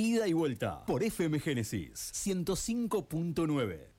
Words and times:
Ida 0.00 0.26
y 0.26 0.32
vuelta 0.32 0.82
por 0.86 1.02
FM 1.02 1.40
Génesis 1.40 2.10
105.9. 2.14 3.90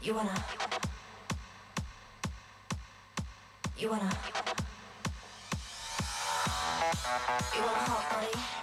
You 0.00 0.14
wanna. 0.14 0.44
You 3.76 3.90
wanna. 3.90 4.10
You 7.56 7.62
wanna. 7.62 8.15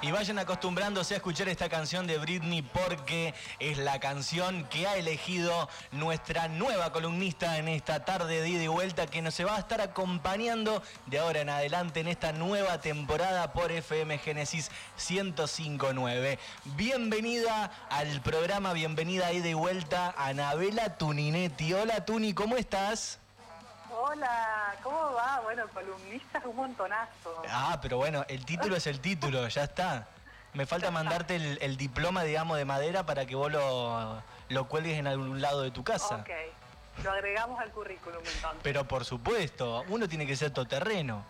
Y 0.04 0.12
vayan 0.12 0.38
acostumbrándose 0.38 1.14
a 1.14 1.18
escuchar 1.18 1.48
esta 1.48 1.70
canción 1.70 2.06
de 2.08 2.18
Britney 2.18 2.62
porque 2.62 3.34
es 3.60 3.78
la 3.78 4.02
canción 4.02 4.66
que 4.66 4.86
ha 4.86 4.98
elegido 4.98 5.70
nuestra 5.94 6.50
nueva 6.50 6.92
columnista 6.92 7.57
en 7.57 7.70
esta 7.70 8.04
tarde 8.04 8.42
de 8.42 8.50
ida 8.50 8.64
y 8.64 8.68
vuelta 8.68 9.08
que 9.08 9.21
nos 9.21 9.39
va 9.39 9.56
a 9.56 9.60
estar 9.60 9.80
acompañando 9.80 10.84
de 11.06 11.20
ahora 11.20 11.39
en 11.39 11.47
adelante 11.47 12.02
en 12.02 12.10
esta 12.10 12.34
nueva 12.34 12.82
temporada 12.82 13.54
por 13.54 13.71
FM 13.71 14.18
Génesis 14.18 14.71
1059. 15.10 16.38
Bienvenida 16.75 17.72
al 17.89 18.22
programa, 18.24 18.74
bienvenida 18.74 19.28
a 19.28 19.32
ida 19.32 19.47
y 19.47 19.54
vuelta 19.54 20.14
Anabela 20.18 20.97
Tuninetti. 20.97 21.72
Hola 21.72 22.04
Tuni, 22.04 22.33
¿cómo 22.33 22.58
estás? 22.58 23.22
Hola, 23.96 24.75
¿cómo 24.82 25.14
va? 25.14 25.39
Bueno, 25.42 25.68
columnistas 25.74 26.43
un 26.46 26.56
montonazo. 26.56 27.43
Ah, 27.50 27.78
pero 27.82 27.97
bueno, 27.97 28.25
el 28.28 28.43
título 28.46 28.75
es 28.75 28.88
el 28.88 29.00
título, 29.00 29.47
ya 29.47 29.64
está. 29.64 30.07
Me 30.54 30.66
falta 30.66 30.89
mandarte 30.92 31.36
el, 31.36 31.57
el 31.61 31.78
diploma, 31.78 32.23
digamos, 32.23 32.58
de 32.58 32.66
madera 32.66 33.06
para 33.06 33.25
que 33.25 33.36
vos 33.36 33.52
lo, 33.52 34.22
lo 34.50 34.67
cuelgues 34.67 34.97
en 34.97 35.08
algún 35.08 35.42
lado 35.42 35.61
de 35.61 35.72
tu 35.72 35.83
casa. 35.83 36.16
Ok, 36.17 36.30
lo 37.03 37.11
agregamos 37.11 37.59
al 37.59 37.69
currículum 37.72 38.19
entonces. 38.36 38.59
Pero 38.64 38.88
por 38.88 39.05
supuesto, 39.05 39.83
uno 39.89 40.08
tiene 40.08 40.25
que 40.27 40.36
ser 40.36 40.52
todoterreno. 40.52 41.23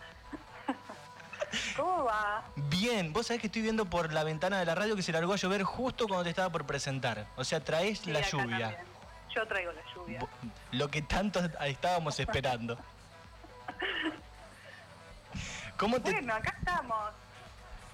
¿Cómo 1.78 2.06
va? 2.06 2.44
Bien, 2.56 3.14
vos 3.14 3.28
sabés 3.28 3.39
que 3.41 3.47
estoy 3.47 3.61
viendo 3.61 3.86
por 3.86 4.11
la 4.11 4.23
ventana 4.23 4.58
de 4.59 4.66
la 4.66 4.73
radio 4.75 4.95
que 4.95 5.03
se 5.03 5.11
largó 5.11 5.34
a 5.34 5.36
llover 5.38 5.64
justo 5.64 6.08
cuando 6.08 6.23
te 6.23 6.30
estaba 6.31 6.50
por 6.50 6.66
presentar. 6.66 7.28
O 7.36 7.44
sea, 7.44 7.64
traes 7.64 8.00
Sí, 8.00 8.11
la 8.11 8.22
lluvia. 8.22 8.59
también. 8.59 8.75
Yo 9.36 9.47
traigo 9.47 9.72
la 9.72 9.81
lluvia. 9.81 9.92
Lo 10.72 10.90
que 10.90 11.02
tanto 11.02 11.40
estábamos 11.62 12.20
esperando. 12.20 12.78
¿Cómo 15.78 16.00
te, 16.02 16.12
Bueno, 16.12 16.34
acá 16.36 16.56
estamos. 16.58 17.12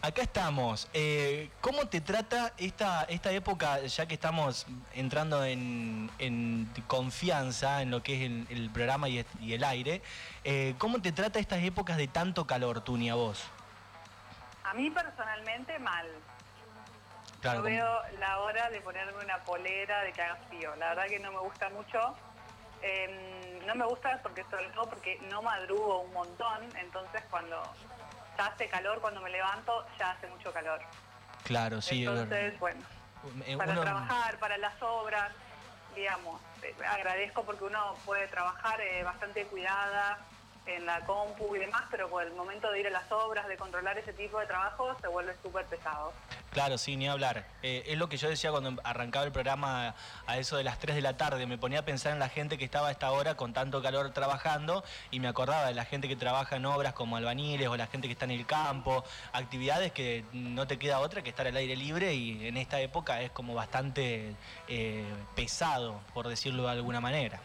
Acá 0.01 0.21
estamos. 0.21 0.87
Eh, 0.93 1.49
¿Cómo 1.59 1.87
te 1.87 1.99
trata 1.99 2.53
esta, 2.57 3.03
esta 3.03 3.31
época, 3.31 3.81
ya 3.85 4.05
que 4.05 4.13
estamos 4.13 4.65
entrando 4.93 5.43
en, 5.43 6.09
en 6.19 6.71
confianza 6.87 7.81
en 7.81 7.91
lo 7.91 8.01
que 8.01 8.15
es 8.15 8.21
el, 8.23 8.47
el 8.49 8.69
programa 8.69 9.09
y, 9.09 9.25
y 9.41 9.53
el 9.53 9.63
aire? 9.63 10.01
eh, 10.45 10.75
¿Cómo 10.77 11.01
te 11.01 11.11
trata 11.11 11.39
estas 11.39 11.63
épocas 11.63 11.97
de 11.97 12.07
tanto 12.07 12.47
calor, 12.47 12.81
Tuni, 12.81 13.09
a 13.09 13.15
vos? 13.15 13.43
A 14.63 14.73
mí 14.73 14.89
personalmente 14.89 15.77
mal. 15.79 16.05
Claro, 17.41 17.59
no 17.59 17.63
como- 17.63 17.75
veo 17.75 18.01
la 18.19 18.39
hora 18.39 18.69
de 18.69 18.81
ponerme 18.81 19.23
una 19.23 19.37
polera, 19.43 20.01
de 20.03 20.13
que 20.13 20.21
haga 20.21 20.35
frío. 20.47 20.75
La 20.75 20.89
verdad 20.89 21.07
que 21.09 21.19
no 21.19 21.31
me 21.31 21.39
gusta 21.39 21.69
mucho. 21.69 22.15
Eh, 22.81 23.61
no 23.65 23.75
me 23.75 23.85
gusta 23.85 24.19
porque 24.23 24.43
sobre 24.49 24.69
todo 24.69 24.89
porque 24.89 25.19
no 25.23 25.41
madrugo 25.41 26.01
un 26.01 26.13
montón, 26.13 26.75
entonces 26.77 27.23
cuando 27.29 27.73
ya 28.37 28.45
hace 28.47 28.69
calor, 28.69 29.01
cuando 29.01 29.19
me 29.21 29.29
levanto, 29.29 29.85
ya 29.99 30.11
hace 30.11 30.27
mucho 30.27 30.51
calor. 30.53 30.79
claro, 31.43 31.81
sí. 31.81 31.99
entonces, 32.05 32.57
bueno, 32.59 32.85
Eh, 33.45 33.57
para 33.57 33.71
uno- 33.73 33.81
trabajar, 33.81 34.39
para 34.39 34.57
las 34.57 34.81
obras, 34.81 35.31
digamos, 35.95 36.41
eh, 36.61 36.73
agradezco 36.87 37.43
porque 37.45 37.63
uno 37.65 37.97
puede 38.05 38.27
trabajar 38.27 38.79
eh, 38.81 39.03
bastante 39.03 39.45
cuidada 39.47 40.17
en 40.75 40.85
la 40.85 41.01
compu 41.05 41.55
y 41.55 41.59
demás, 41.59 41.83
pero 41.89 42.09
con 42.09 42.25
el 42.25 42.33
momento 42.33 42.71
de 42.71 42.79
ir 42.79 42.87
a 42.87 42.91
las 42.91 43.11
obras, 43.11 43.47
de 43.47 43.57
controlar 43.57 43.97
ese 43.97 44.13
tipo 44.13 44.39
de 44.39 44.45
trabajo, 44.45 44.95
se 45.01 45.07
vuelve 45.07 45.35
súper 45.41 45.65
pesado. 45.65 46.13
Claro, 46.51 46.77
sí, 46.77 46.95
ni 46.95 47.07
hablar. 47.07 47.45
Eh, 47.61 47.83
es 47.87 47.97
lo 47.97 48.09
que 48.09 48.17
yo 48.17 48.29
decía 48.29 48.51
cuando 48.51 48.81
arrancaba 48.83 49.25
el 49.25 49.31
programa 49.31 49.95
a 50.25 50.37
eso 50.37 50.57
de 50.57 50.63
las 50.63 50.79
3 50.79 50.95
de 50.95 51.01
la 51.01 51.17
tarde. 51.17 51.45
Me 51.45 51.57
ponía 51.57 51.79
a 51.79 51.85
pensar 51.85 52.13
en 52.13 52.19
la 52.19 52.29
gente 52.29 52.57
que 52.57 52.65
estaba 52.65 52.87
a 52.87 52.91
esta 52.91 53.11
hora 53.11 53.35
con 53.35 53.53
tanto 53.53 53.81
calor 53.81 54.11
trabajando 54.11 54.83
y 55.11 55.19
me 55.19 55.27
acordaba 55.27 55.67
de 55.67 55.73
la 55.73 55.85
gente 55.85 56.07
que 56.07 56.15
trabaja 56.15 56.55
en 56.55 56.65
obras 56.65 56.93
como 56.93 57.17
albañiles 57.17 57.67
o 57.67 57.77
la 57.77 57.87
gente 57.87 58.07
que 58.07 58.13
está 58.13 58.25
en 58.25 58.31
el 58.31 58.45
campo, 58.45 59.03
actividades 59.33 59.91
que 59.91 60.25
no 60.33 60.67
te 60.67 60.79
queda 60.79 60.99
otra 60.99 61.21
que 61.21 61.29
estar 61.29 61.47
al 61.47 61.55
aire 61.55 61.75
libre 61.75 62.13
y 62.13 62.47
en 62.47 62.57
esta 62.57 62.79
época 62.81 63.21
es 63.21 63.31
como 63.31 63.53
bastante 63.53 64.35
eh, 64.67 65.05
pesado, 65.35 66.01
por 66.13 66.27
decirlo 66.27 66.63
de 66.63 66.71
alguna 66.71 66.99
manera. 66.99 67.41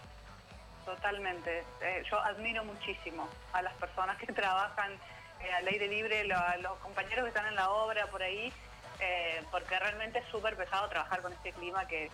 Totalmente. 1.04 1.62
Eh, 1.82 2.02
yo 2.10 2.18
admiro 2.18 2.64
muchísimo 2.64 3.28
a 3.52 3.60
las 3.60 3.74
personas 3.74 4.16
que 4.16 4.26
trabajan 4.32 4.90
eh, 5.42 5.52
al 5.52 5.68
aire 5.68 5.86
libre, 5.86 6.24
lo- 6.24 6.38
a 6.38 6.56
los 6.56 6.78
compañeros 6.78 7.24
que 7.24 7.28
están 7.28 7.44
en 7.46 7.54
la 7.56 7.68
obra 7.68 8.06
por 8.06 8.22
ahí, 8.22 8.50
eh, 9.00 9.42
porque 9.50 9.78
realmente 9.78 10.20
es 10.20 10.24
súper 10.30 10.56
pesado 10.56 10.88
trabajar 10.88 11.20
con 11.20 11.30
este 11.34 11.52
clima 11.52 11.86
que 11.86 12.06
es 12.06 12.12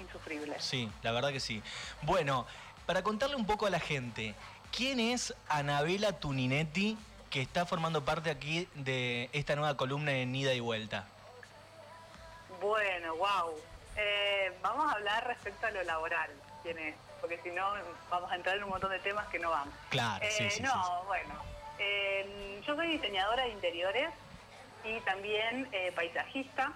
insufrible. 0.00 0.54
Sí, 0.60 0.88
la 1.02 1.10
verdad 1.10 1.32
que 1.32 1.40
sí. 1.40 1.60
Bueno, 2.02 2.46
para 2.86 3.02
contarle 3.02 3.34
un 3.34 3.46
poco 3.46 3.66
a 3.66 3.70
la 3.70 3.80
gente, 3.80 4.36
¿quién 4.70 5.00
es 5.00 5.34
Anabela 5.48 6.12
Tuninetti 6.20 6.96
que 7.30 7.42
está 7.42 7.66
formando 7.66 8.04
parte 8.04 8.30
aquí 8.30 8.68
de 8.74 9.28
esta 9.32 9.56
nueva 9.56 9.76
columna 9.76 10.12
en 10.12 10.32
Ida 10.36 10.54
y 10.54 10.60
Vuelta? 10.60 11.04
Bueno, 12.60 13.16
wow. 13.16 13.60
vamos 14.62 14.86
a 14.92 14.92
hablar 14.94 15.26
respecto 15.26 15.66
a 15.66 15.70
lo 15.72 15.82
laboral, 15.82 16.30
quién 16.62 16.78
es, 16.78 16.94
porque 17.20 17.40
si 17.42 17.50
no 17.50 17.72
vamos 18.08 18.30
a 18.32 18.34
entrar 18.36 18.56
en 18.56 18.64
un 18.64 18.70
montón 18.70 18.90
de 18.90 19.00
temas 19.00 19.28
que 19.28 19.38
no 19.38 19.50
vamos. 19.50 19.74
Claro, 19.88 20.24
sí, 20.30 20.44
Eh, 20.44 20.50
sí, 20.50 20.62
no, 20.62 20.70
sí, 20.72 20.78
bueno, 21.06 21.44
eh, 21.78 22.60
yo 22.66 22.74
soy 22.74 22.88
diseñadora 22.88 23.44
de 23.44 23.50
interiores 23.50 24.08
y 24.82 25.00
también 25.02 25.68
eh, 25.72 25.92
paisajista, 25.92 26.72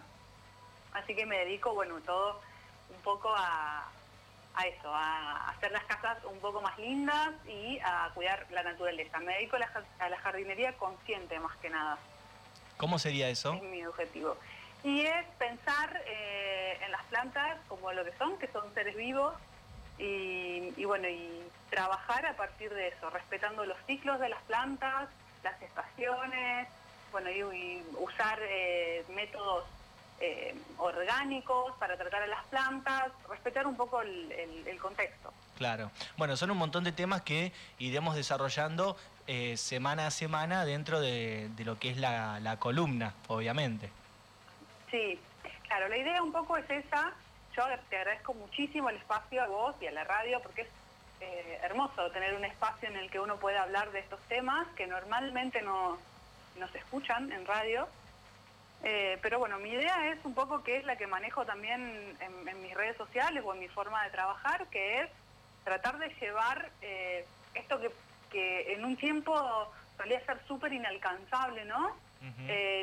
así 0.93 1.15
que 1.15 1.27
me 1.27 1.39
dedico, 1.39 1.75
bueno, 1.75 2.01
todo 2.03 2.41
un 2.89 3.01
poco 3.03 3.33
a, 3.35 3.91
a 4.55 4.67
eso, 4.67 4.95
a 4.95 5.49
hacer 5.51 5.73
las 5.73 5.85
casas 5.85 6.23
un 6.25 6.39
poco 6.41 6.61
más 6.61 6.77
lindas 6.79 7.31
y 7.47 7.79
a 7.83 8.11
cuidar 8.15 8.47
la 8.51 8.63
naturaleza. 8.63 9.19
Me 9.21 9.35
dedico 9.35 9.57
a 9.57 9.61
la, 9.61 9.69
jar- 9.69 9.87
a 9.99 10.09
la 10.09 10.19
jardinería 10.19 10.77
consciente 10.77 11.39
más 11.41 11.57
que 11.59 11.71
nada 11.71 11.99
¿Cómo 12.77 12.99
sería 12.99 13.29
eso? 13.31 13.55
es 13.55 13.63
mi 13.63 13.85
objetivo. 13.87 14.39
Y 14.83 15.01
es 15.01 15.27
pensar 15.39 16.03
eh, 16.07 16.79
en 16.85 16.91
las 16.93 17.05
plantas 17.05 17.61
como 17.69 17.91
lo 17.93 18.05
que 18.05 18.13
son, 18.19 18.39
que 18.39 18.49
son 18.53 18.75
seres 18.75 18.95
vivos, 18.97 19.33
y, 19.99 20.73
y 20.77 20.85
bueno, 20.85 21.09
y 21.09 21.43
trabajar 21.71 22.27
a 22.27 22.37
partir 22.37 22.73
de 22.73 22.89
eso, 22.89 23.11
respetando 23.11 23.65
los 23.65 23.77
ciclos 23.87 24.21
de 24.21 24.29
las 24.29 24.43
plantas, 24.45 25.09
las 25.43 25.61
estaciones, 25.63 26.69
bueno, 27.13 27.31
y, 27.31 27.41
y 27.57 27.83
usar 27.99 28.39
eh, 28.43 29.05
métodos 29.15 29.65
eh, 30.21 30.55
orgánicos 30.79 31.75
para 31.79 31.97
tratar 31.97 32.23
a 32.23 32.27
las 32.27 32.45
plantas, 32.47 33.13
respetar 33.29 33.67
un 33.67 33.77
poco 33.77 34.01
el- 34.03 34.31
el- 34.33 34.67
el 34.69 34.79
contexto. 34.79 35.33
Claro. 35.59 35.91
Bueno, 36.17 36.37
son 36.37 36.51
un 36.51 36.57
montón 36.59 36.85
de 36.85 36.93
temas 36.93 37.23
que 37.23 37.53
iremos 37.79 38.15
desarrollando 38.17 38.97
eh, 39.27 39.57
semana 39.57 40.07
a 40.07 40.11
semana 40.11 40.65
dentro 40.65 41.01
de, 41.01 41.49
de 41.57 41.65
lo 41.65 41.79
que 41.79 41.91
es 41.91 41.97
la, 41.97 42.39
la 42.41 42.59
columna, 42.59 43.15
obviamente. 43.29 43.91
Sí, 44.91 45.19
claro, 45.67 45.89
la 45.89 45.97
idea 45.97 46.23
un 46.23 46.33
poco 46.33 46.57
es 46.57 46.69
esa. 46.71 47.13
Yo 47.57 47.65
te 47.89 47.97
agradezco 47.97 48.35
muchísimo 48.35 48.91
el 48.91 48.97
espacio 48.97 49.43
a 49.43 49.47
vos 49.47 49.77
y 49.81 49.87
a 49.87 49.93
la 49.93 50.03
radio 50.03 50.41
porque 50.41 50.63
es 50.63 50.69
eh, 51.21 51.61
hermoso 51.63 52.11
tener 52.11 52.35
un 52.35 52.45
espacio 52.45 52.89
en 52.89 52.97
el 52.97 53.09
que 53.11 53.21
uno 53.21 53.37
pueda 53.37 53.63
hablar 53.63 53.93
de 53.93 54.01
estos 54.01 54.21
temas 54.23 54.67
que 54.77 54.89
normalmente 54.89 55.63
no, 55.63 55.97
no 56.59 56.69
se 56.69 56.79
escuchan 56.79 57.31
en 57.31 57.47
radio. 57.47 57.87
Eh, 58.83 59.19
pero 59.23 59.39
bueno, 59.39 59.59
mi 59.59 59.71
idea 59.71 60.09
es 60.09 60.19
un 60.25 60.35
poco 60.35 60.65
que 60.65 60.79
es 60.79 60.85
la 60.85 60.97
que 60.97 61.07
manejo 61.07 61.47
también 61.47 62.17
en, 62.21 62.49
en 62.49 62.63
mis 62.63 62.75
redes 62.75 62.97
sociales 62.97 63.43
o 63.47 63.55
en 63.55 63.61
mi 63.61 63.69
forma 63.69 64.03
de 64.05 64.11
trabajar, 64.11 64.67
que 64.67 65.03
es 65.03 65.11
tratar 65.63 65.99
de 65.99 66.09
llevar 66.21 66.71
eh, 66.83 67.25
esto 67.55 67.81
que, 67.81 67.91
que 68.31 68.73
en 68.73 68.85
un 68.85 68.97
tiempo 68.97 69.73
solía 69.97 70.25
ser 70.27 70.45
súper 70.49 70.73
inalcanzable, 70.73 71.65
¿no? 71.67 71.97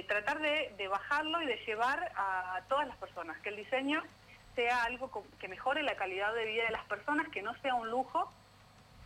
Tratar 0.08 0.40
de, 0.40 0.74
de 0.78 0.88
bajarlo 0.88 1.42
y 1.42 1.48
de 1.48 1.58
llevar 1.66 2.12
a 2.16 2.62
todas 2.70 2.88
las 2.88 2.96
personas, 2.98 3.38
que 3.40 3.50
el 3.50 3.56
diseño 3.56 4.04
sea 4.56 4.84
algo 4.84 5.26
que 5.40 5.48
mejore 5.48 5.84
la 5.84 5.96
calidad 5.96 6.34
de 6.34 6.46
vida 6.46 6.64
de 6.66 6.72
las 6.72 6.86
personas, 6.86 7.28
que 7.30 7.42
no 7.42 7.54
sea 7.62 7.76
un 7.76 7.90
lujo, 7.90 8.32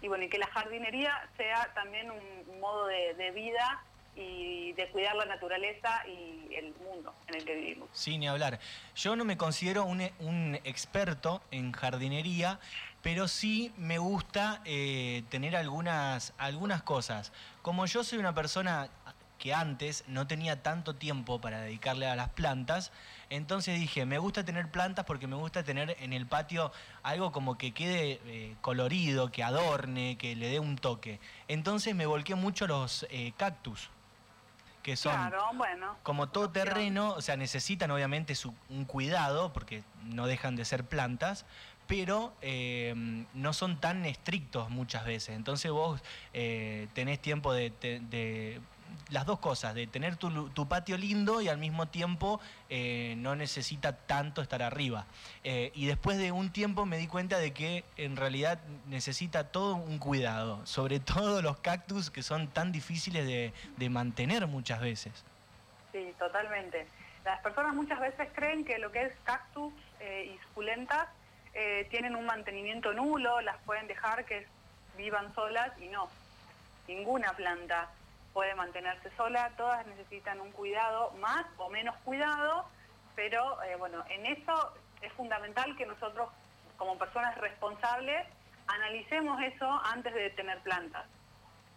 y 0.02 0.08
bueno, 0.08 0.26
y 0.26 0.30
que 0.30 0.38
la 0.38 0.48
jardinería 0.48 1.30
sea 1.38 1.74
también 1.74 2.12
un, 2.12 2.60
modo 2.60 2.88
de, 2.88 3.14
de 3.16 3.32
vida 3.32 3.84
y 4.16 4.72
de 4.74 4.88
cuidar 4.90 5.16
la 5.16 5.26
naturaleza 5.26 6.08
y 6.08 6.54
el 6.56 6.74
mundo 6.76 7.14
en 7.28 7.36
el 7.36 7.46
que 7.46 7.56
vivimos. 7.56 7.90
Sí, 7.92 8.18
ni 8.18 8.28
hablar. 8.28 8.60
Yo 8.96 9.16
no 9.16 9.26
me 9.26 9.38
considero 9.38 9.84
un, 9.84 10.02
un 10.20 10.56
experto 10.64 11.42
en 11.52 11.72
jardinería, 11.72 12.60
pero 13.02 13.28
sí 13.28 13.74
me 13.78 13.98
gusta 13.98 14.62
eh, 14.66 15.24
tener 15.30 15.56
algunas, 15.56 16.34
algunas 16.38 16.82
cosas. 16.82 17.34
Como 17.62 17.86
yo 17.86 18.04
soy 18.04 18.20
una 18.20 18.34
persona 18.34 18.90
que 19.46 19.54
antes 19.54 20.04
no 20.08 20.26
tenía 20.26 20.64
tanto 20.64 20.96
tiempo 20.96 21.40
para 21.40 21.62
dedicarle 21.62 22.08
a 22.08 22.16
las 22.16 22.30
plantas. 22.30 22.92
Entonces 23.30 23.80
dije, 23.80 24.04
me 24.08 24.18
gusta 24.18 24.44
tener 24.44 24.72
plantas 24.72 25.06
porque 25.06 25.28
me 25.28 25.36
gusta 25.36 25.62
tener 25.64 25.96
en 26.00 26.14
el 26.14 26.26
patio 26.26 26.72
algo 27.04 27.32
como 27.32 27.56
que 27.56 27.72
quede 27.72 28.20
eh, 28.26 28.56
colorido, 28.62 29.32
que 29.32 29.44
adorne, 29.44 30.18
que 30.18 30.36
le 30.36 30.48
dé 30.48 30.60
un 30.60 30.78
toque. 30.78 31.20
Entonces 31.48 31.94
me 31.94 32.08
volqué 32.08 32.34
mucho 32.34 32.66
los 32.66 33.06
eh, 33.12 33.34
cactus 33.38 33.92
que 34.82 34.96
son 34.96 35.12
Claro, 35.14 35.46
bueno. 35.54 35.96
como 36.02 36.28
todo 36.30 36.50
terreno, 36.50 37.10
o 37.12 37.22
sea, 37.22 37.38
necesitan 37.38 37.92
obviamente 37.92 38.34
su- 38.34 38.56
un 38.70 38.86
cuidado, 38.86 39.54
porque 39.54 39.84
no 40.06 40.26
dejan 40.26 40.56
de 40.56 40.66
ser 40.66 40.86
plantas, 40.86 41.46
pero 41.86 42.34
eh, 42.42 42.96
no 43.36 43.54
son 43.54 43.80
tan 43.80 44.06
estrictos 44.06 44.72
muchas 44.72 45.06
veces. 45.06 45.36
Entonces 45.36 45.70
vos 45.72 46.02
eh, 46.34 46.88
tenés 46.96 47.20
tiempo 47.22 47.54
de, 47.54 47.72
de- 47.80 48.00
de- 48.00 48.62
las 49.10 49.26
dos 49.26 49.40
cosas, 49.40 49.74
de 49.76 49.88
tener 49.88 50.16
tu, 50.18 50.50
tu 50.50 50.68
patio 50.68 50.98
lindo 50.98 51.42
y 51.42 51.48
al 51.48 51.58
mismo 51.58 51.88
tiempo 51.88 52.40
eh, 52.70 53.16
no 53.18 53.36
necesita 53.36 53.96
tanto 53.96 54.42
estar 54.42 54.62
arriba. 54.62 55.06
Eh, 55.44 55.72
y 55.76 55.86
después 55.86 56.18
de 56.18 56.32
un 56.32 56.52
tiempo 56.52 56.86
me 56.86 56.98
di 56.98 57.08
cuenta 57.08 57.38
de 57.38 57.54
que 57.54 57.84
en 57.98 58.16
realidad 58.16 58.60
necesita 58.88 59.52
todo 59.52 59.76
un 59.76 60.00
cuidado, 60.00 60.66
sobre 60.66 61.00
todo 61.00 61.42
los 61.42 61.58
cactus 61.58 62.10
que 62.10 62.24
son 62.24 62.48
tan 62.48 62.72
difíciles 62.72 63.26
de, 63.26 63.54
de 63.78 63.90
mantener 63.90 64.48
muchas 64.48 64.82
veces. 64.82 65.24
Sí, 65.92 66.14
totalmente. 66.20 66.88
Las 67.24 67.40
personas 67.42 67.74
muchas 67.74 68.00
veces 68.00 68.30
creen 68.36 68.66
que 68.66 68.78
lo 68.78 68.92
que 68.92 69.02
es 69.04 69.14
cactus 69.24 69.74
eh, 70.00 70.34
y 70.36 70.48
suculentas 70.48 71.08
eh, 71.54 71.88
tienen 71.90 72.16
un 72.16 72.26
mantenimiento 72.26 72.94
nulo, 72.94 73.42
las 73.42 73.58
pueden 73.66 73.88
dejar 73.88 74.26
que 74.26 74.46
vivan 74.98 75.34
solas 75.34 75.72
y 75.82 75.88
no. 75.88 76.10
Ninguna 76.88 77.34
planta 77.34 77.90
puede 78.36 78.54
mantenerse 78.54 79.10
sola, 79.16 79.50
todas 79.56 79.88
necesitan 79.88 80.42
un 80.42 80.52
cuidado, 80.52 81.12
más 81.22 81.46
o 81.58 81.70
menos 81.70 81.96
cuidado, 82.04 82.66
pero 83.16 83.64
eh, 83.64 83.78
bueno, 83.78 84.04
en 84.10 84.26
eso 84.26 84.74
es 85.02 85.14
fundamental 85.14 85.74
que 85.78 85.86
nosotros 85.86 86.28
como 86.76 86.98
personas 86.98 87.38
responsables 87.38 88.28
analicemos 88.68 89.42
eso 89.42 89.82
antes 89.86 90.14
de 90.14 90.30
tener 90.32 90.60
plantas. 90.64 91.06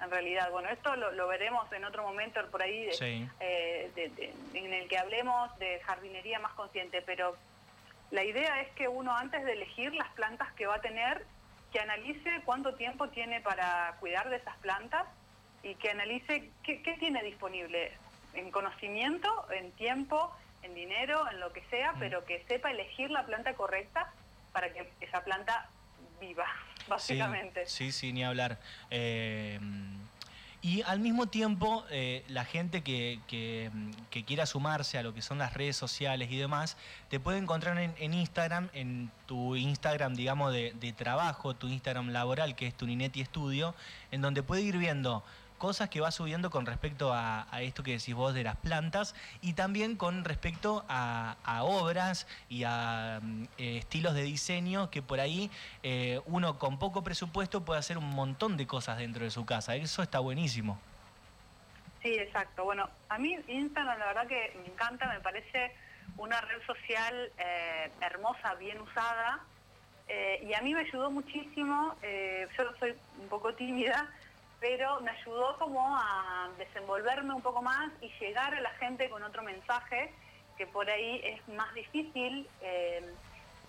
En 0.02 0.10
realidad, 0.10 0.50
bueno, 0.50 0.68
esto 0.68 0.96
lo, 0.96 1.12
lo 1.12 1.28
veremos 1.28 1.70
en 1.72 1.84
otro 1.84 2.02
momento 2.02 2.44
por 2.50 2.60
ahí 2.60 2.86
de- 2.86 2.92
Sí. 2.94 3.28
eh, 3.38 3.92
de- 3.94 4.08
de- 4.08 4.34
en 4.54 4.72
el 4.72 4.88
que 4.88 4.98
hablemos 4.98 5.56
de 5.60 5.78
jardinería 5.84 6.40
más 6.40 6.54
consciente, 6.54 7.02
pero 7.02 7.36
la 8.10 8.24
idea 8.24 8.62
es 8.62 8.68
que 8.70 8.88
uno 8.88 9.16
antes 9.16 9.44
de 9.44 9.52
elegir 9.52 9.94
las 9.94 10.08
plantas 10.14 10.52
que 10.54 10.66
va 10.66 10.74
a 10.74 10.80
tener, 10.80 11.24
que 11.72 11.78
analice 11.78 12.42
cuánto 12.44 12.74
tiempo 12.74 13.10
tiene 13.10 13.40
para 13.42 13.94
cuidar 14.00 14.28
de 14.28 14.36
esas 14.36 14.56
plantas 14.56 15.06
y 15.62 15.74
que 15.74 15.90
analice 15.90 16.50
qué, 16.62 16.82
qué 16.82 16.94
tiene 16.94 17.22
disponible 17.22 17.92
en 18.34 18.50
conocimiento, 18.50 19.28
en 19.50 19.72
tiempo, 19.72 20.32
en 20.62 20.74
dinero, 20.74 21.28
en 21.30 21.40
lo 21.40 21.52
que 21.52 21.62
sea, 21.70 21.94
pero 21.98 22.24
que 22.24 22.44
sepa 22.48 22.70
elegir 22.70 23.10
la 23.10 23.26
planta 23.26 23.54
correcta 23.54 24.12
para 24.52 24.72
que 24.72 24.88
esa 25.00 25.22
planta 25.24 25.68
viva, 26.20 26.46
básicamente. 26.88 27.66
Sí, 27.66 27.92
sí, 27.92 28.00
sí, 28.00 28.12
ni 28.12 28.24
hablar. 28.24 28.58
Eh, 28.90 29.58
y 30.60 30.82
al 30.82 30.98
mismo 30.98 31.26
tiempo, 31.26 31.84
eh, 31.88 32.24
la 32.28 32.44
gente 32.44 32.82
que, 32.82 33.20
que, 33.28 33.70
mm, 33.72 33.90
que 34.10 34.24
quiera 34.24 34.44
sumarse 34.44 34.98
a 34.98 35.04
lo 35.04 35.14
que 35.14 35.22
son 35.22 35.38
las 35.38 35.54
redes 35.54 35.76
sociales 35.76 36.30
y 36.32 36.36
demás, 36.36 36.76
te 37.10 37.20
puede 37.20 37.38
encontrar 37.38 37.78
en, 37.78 37.94
en 37.98 38.12
Instagram, 38.12 38.68
en 38.72 39.10
tu 39.26 39.54
Instagram, 39.54 40.14
digamos, 40.14 40.52
de, 40.52 40.72
de 40.72 40.92
trabajo, 40.92 41.54
tu 41.54 41.68
Instagram 41.68 42.10
laboral, 42.10 42.56
que 42.56 42.66
es 42.66 42.74
tu 42.74 42.86
Ninetti 42.86 43.24
Studio, 43.24 43.74
en 44.10 44.20
donde 44.20 44.42
puede 44.42 44.62
ir 44.62 44.78
viendo 44.78 45.22
cosas 45.58 45.90
que 45.90 46.00
va 46.00 46.10
subiendo 46.10 46.50
con 46.50 46.64
respecto 46.64 47.12
a, 47.12 47.46
esto 47.60 47.82
que 47.82 47.92
decís 47.92 48.14
vos 48.14 48.32
de 48.32 48.44
las 48.44 48.56
plantas 48.56 49.14
y 49.42 49.52
también 49.52 49.96
con 49.96 50.24
respecto 50.24 50.84
a, 50.88 51.36
obras 51.62 52.26
y 52.48 52.64
a 52.64 53.20
mm, 53.20 53.42
eh, 53.58 53.78
estilos 53.78 54.14
de 54.14 54.22
diseño 54.22 54.90
que 54.90 55.02
por 55.02 55.20
ahí 55.20 55.50
eh, 55.82 56.20
uno 56.26 56.58
con 56.58 56.78
poco 56.78 57.02
presupuesto 57.02 57.64
puede 57.64 57.80
hacer 57.80 57.98
un 57.98 58.08
montón 58.10 58.56
de 58.56 58.66
cosas 58.66 58.98
dentro 58.98 59.24
de 59.24 59.30
su 59.30 59.44
casa. 59.44 59.74
Eso 59.74 60.02
está 60.02 60.20
buenísimo. 60.20 60.78
Sí, 62.02 62.14
exacto. 62.14 62.64
Bueno, 62.64 62.88
a 63.08 63.18
mí 63.18 63.36
Instagram 63.48 63.98
la 63.98 64.06
verdad 64.06 64.26
que 64.28 64.56
me 64.62 64.72
encanta, 64.72 65.12
me 65.12 65.20
parece 65.20 65.74
una 66.16 66.40
red 66.40 66.62
social 66.64 67.30
eh, 67.38 67.90
hermosa, 68.00 68.54
bien 68.54 68.80
usada, 68.80 69.40
y 70.40 70.54
a 70.54 70.62
mí 70.62 70.72
me 70.72 70.80
ayudó 70.80 71.10
muchísimo, 71.10 71.94
eh, 72.00 72.48
yo 72.56 72.64
soy 72.80 72.94
un 73.20 73.28
poco 73.28 73.52
tímida, 73.52 74.08
pero 74.60 75.00
me 75.00 75.10
ayudó 75.10 75.56
como 75.58 75.96
a 75.96 76.48
desenvolverme 76.58 77.32
un 77.34 77.42
poco 77.42 77.62
más 77.62 77.90
y 78.00 78.08
llegar 78.20 78.54
a 78.54 78.60
la 78.60 78.70
gente 78.70 79.08
con 79.08 79.22
otro 79.22 79.42
mensaje, 79.42 80.12
que 80.56 80.66
por 80.66 80.88
ahí 80.90 81.20
es 81.24 81.46
más 81.54 81.72
difícil 81.74 82.48
eh, 82.60 83.14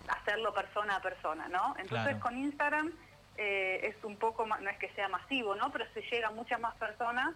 hacerlo 0.08 0.54
persona 0.54 0.96
a 0.96 1.02
persona, 1.02 1.48
¿no? 1.48 1.76
Entonces 1.78 2.06
Claro. 2.08 2.20
con 2.20 2.38
Instagram 2.38 2.92
eh, 3.38 3.82
es 3.96 4.04
un 4.04 4.18
poco 4.18 4.46
más, 4.46 4.60
no 4.62 4.70
es 4.70 4.78
que 4.80 4.90
sea 4.94 5.08
masivo, 5.08 5.56
¿no? 5.56 5.72
Pero 5.72 5.86
se 5.94 6.02
llega 6.02 6.28
a 6.30 6.32
muchas 6.32 6.60
más 6.60 6.76
personas 6.76 7.36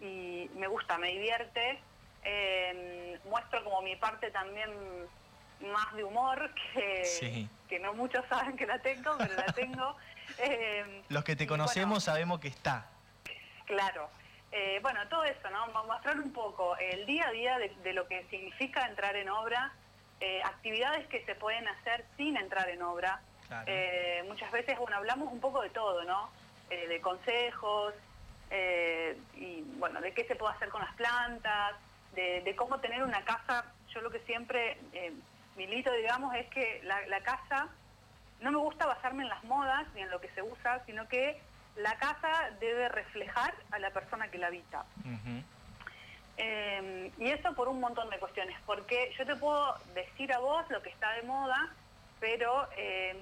y 0.00 0.50
me 0.56 0.66
gusta, 0.66 0.98
me 0.98 1.08
divierte. 1.08 1.78
Eh, 2.24 3.20
muestro 3.26 3.62
como 3.62 3.82
mi 3.82 3.96
parte 3.96 4.30
también 4.30 4.70
más 5.60 5.94
de 5.94 6.04
humor, 6.04 6.50
que, 6.74 7.04
Sí. 7.04 7.48
que 7.68 7.78
no 7.78 7.92
muchos 7.92 8.24
saben 8.28 8.56
que 8.56 8.66
la 8.66 8.78
tengo, 8.80 9.14
pero 9.18 9.34
la 9.34 9.46
tengo. 9.52 9.96
Eh, 10.38 11.02
Los 11.10 11.22
que 11.22 11.36
te 11.36 11.44
bueno, 11.46 11.64
conocemos 11.64 12.02
sabemos 12.04 12.40
que 12.40 12.48
está. 12.48 12.86
Claro. 13.66 14.10
Eh, 14.52 14.78
bueno, 14.82 15.00
todo 15.08 15.24
eso, 15.24 15.50
¿no? 15.50 15.66
Mostrar 15.84 16.18
un 16.20 16.32
poco 16.32 16.76
el 16.76 17.06
día 17.06 17.26
a 17.28 17.32
día 17.32 17.58
de, 17.58 17.70
de 17.82 17.92
lo 17.92 18.06
que 18.06 18.24
significa 18.30 18.86
entrar 18.86 19.16
en 19.16 19.28
obra, 19.28 19.72
eh, 20.20 20.40
actividades 20.44 21.06
que 21.08 21.24
se 21.24 21.34
pueden 21.34 21.66
hacer 21.66 22.04
sin 22.16 22.36
entrar 22.36 22.68
en 22.68 22.82
obra. 22.82 23.20
Claro. 23.48 23.64
Eh, 23.66 24.22
muchas 24.28 24.50
veces, 24.52 24.78
bueno, 24.78 24.96
hablamos 24.96 25.32
un 25.32 25.40
poco 25.40 25.60
de 25.62 25.70
todo, 25.70 26.04
¿no? 26.04 26.30
De 26.68 27.00
consejos, 27.00 27.94
y 29.36 29.62
bueno, 29.78 30.00
de 30.00 30.12
qué 30.12 30.24
se 30.24 30.34
puede 30.34 30.54
hacer 30.54 30.68
con 30.70 30.80
las 30.80 30.94
plantas, 30.94 31.74
de, 32.14 32.40
de 32.40 32.56
cómo 32.56 32.78
tener 32.80 33.02
una 33.02 33.22
casa. 33.24 33.66
Yo 33.92 34.00
lo 34.00 34.10
que 34.10 34.20
siempre 34.20 34.78
milito, 35.56 35.92
digamos, 35.92 36.34
es 36.34 36.46
que 36.48 36.80
la, 36.84 37.06
la 37.06 37.20
casa, 37.20 37.68
no 38.40 38.50
me 38.50 38.58
gusta 38.58 38.86
basarme 38.86 39.24
en 39.24 39.28
las 39.28 39.44
modas 39.44 39.86
ni 39.94 40.02
en 40.02 40.10
lo 40.10 40.20
que 40.20 40.28
se 40.30 40.42
usa, 40.42 40.82
sino 40.86 41.06
que 41.08 41.40
la 41.76 41.96
casa 41.96 42.50
debe 42.60 42.88
reflejar 42.88 43.54
a 43.70 43.78
la 43.78 43.90
persona 43.90 44.28
que 44.28 44.38
la 44.38 44.48
habita. 44.48 44.84
Eh, 46.36 47.12
y 47.18 47.30
eso 47.30 47.54
por 47.54 47.68
un 47.68 47.80
montón 47.80 48.10
de 48.10 48.18
cuestiones, 48.18 48.56
porque 48.66 49.12
yo 49.16 49.24
te 49.24 49.36
puedo 49.36 49.76
decir 49.94 50.32
a 50.32 50.38
vos 50.38 50.64
lo 50.70 50.82
que 50.82 50.90
está 50.90 51.12
de 51.12 51.22
moda, 51.22 51.72
pero 52.18 52.68
eh, 52.76 53.16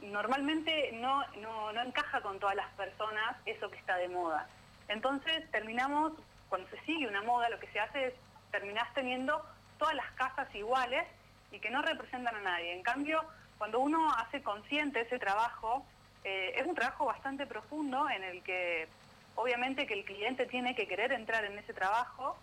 normalmente 0.00 0.92
no, 0.92 1.26
no, 1.40 1.72
no 1.72 1.82
encaja 1.82 2.20
con 2.20 2.38
todas 2.38 2.54
las 2.54 2.70
personas 2.74 3.36
eso 3.46 3.70
que 3.70 3.78
está 3.78 3.96
de 3.96 4.08
moda. 4.08 4.48
Entonces 4.88 5.50
terminamos, 5.50 6.12
cuando 6.48 6.68
se 6.70 6.80
sigue 6.82 7.08
una 7.08 7.22
moda, 7.22 7.48
lo 7.48 7.58
que 7.58 7.68
se 7.68 7.80
hace 7.80 8.06
es 8.06 8.14
terminás 8.50 8.92
teniendo 8.94 9.44
todas 9.78 9.94
las 9.94 10.10
casas 10.12 10.52
iguales 10.54 11.04
y 11.50 11.58
que 11.58 11.70
no 11.70 11.82
representan 11.82 12.36
a 12.36 12.40
nadie. 12.40 12.72
En 12.72 12.82
cambio, 12.82 13.24
cuando 13.58 13.80
uno 13.80 14.12
hace 14.12 14.42
consciente 14.42 15.00
ese 15.00 15.18
trabajo, 15.18 15.84
eh, 16.24 16.54
es 16.56 16.66
un 16.66 16.74
trabajo 16.74 17.04
bastante 17.04 17.46
profundo 17.46 18.08
en 18.10 18.24
el 18.24 18.42
que 18.42 18.88
obviamente 19.36 19.86
que 19.86 19.94
el 19.94 20.04
cliente 20.04 20.46
tiene 20.46 20.74
que 20.74 20.86
querer 20.86 21.12
entrar 21.12 21.44
en 21.44 21.58
ese 21.58 21.72
trabajo 21.74 22.36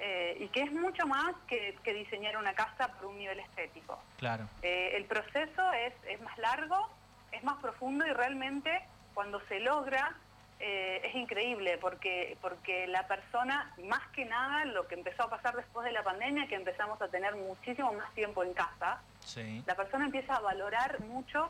eh, 0.00 0.36
y 0.40 0.48
que 0.48 0.62
es 0.62 0.72
mucho 0.72 1.06
más 1.06 1.34
que, 1.48 1.76
que 1.82 1.94
diseñar 1.94 2.36
una 2.36 2.54
casa 2.54 2.88
por 2.94 3.06
un 3.06 3.18
nivel 3.18 3.38
estético. 3.40 3.98
Claro. 4.18 4.48
Eh, 4.62 4.92
el 4.94 5.04
proceso 5.06 5.72
es, 5.72 5.92
es 6.08 6.20
más 6.20 6.36
largo, 6.38 6.88
es 7.32 7.42
más 7.44 7.56
profundo 7.60 8.06
y 8.06 8.12
realmente 8.12 8.80
cuando 9.14 9.40
se 9.48 9.58
logra 9.60 10.14
eh, 10.60 11.00
es 11.04 11.14
increíble 11.14 11.78
porque, 11.78 12.36
porque 12.40 12.86
la 12.88 13.06
persona, 13.06 13.72
más 13.84 14.06
que 14.08 14.24
nada, 14.24 14.64
lo 14.64 14.86
que 14.88 14.96
empezó 14.96 15.24
a 15.24 15.30
pasar 15.30 15.54
después 15.56 15.84
de 15.84 15.92
la 15.92 16.02
pandemia, 16.02 16.48
que 16.48 16.56
empezamos 16.56 17.00
a 17.00 17.08
tener 17.08 17.34
muchísimo 17.36 17.92
más 17.92 18.12
tiempo 18.14 18.42
en 18.42 18.52
casa, 18.54 19.00
Sí. 19.20 19.62
la 19.66 19.74
persona 19.76 20.06
empieza 20.06 20.34
a 20.34 20.40
valorar 20.40 21.00
mucho 21.00 21.48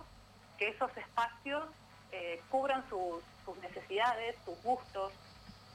que 0.59 0.69
esos 0.69 0.95
espacios 0.97 1.65
eh, 2.13 2.41
cubran 2.51 2.85
sus, 2.89 3.23
necesidades, 3.63 4.37
sus 4.45 4.63
gustos. 4.63 5.13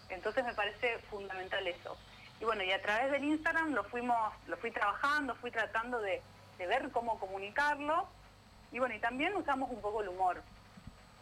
Entonces 0.09 0.45
me 0.45 0.53
parece 0.53 0.99
fundamental 1.09 1.65
eso. 1.67 1.97
Y 2.39 2.45
bueno, 2.45 2.63
y 2.63 2.71
a 2.71 2.81
través 2.81 3.11
del 3.11 3.23
Instagram 3.23 3.73
lo 3.73 3.83
fuimos, 3.85 4.33
lo 4.47 4.57
fui 4.57 4.69
trabajando, 4.69 5.33
fui 5.35 5.49
tratando 5.49 5.99
de, 6.01 6.21
de 6.57 6.67
ver 6.67 6.91
cómo 6.91 7.19
comunicarlo. 7.19 8.07
Y 8.71 8.79
bueno, 8.79 8.93
y 8.93 8.99
también 8.99 9.35
usamos 9.35 9.71
un 9.71 9.81
poco 9.81 10.01
el 10.01 10.09
humor 10.09 10.41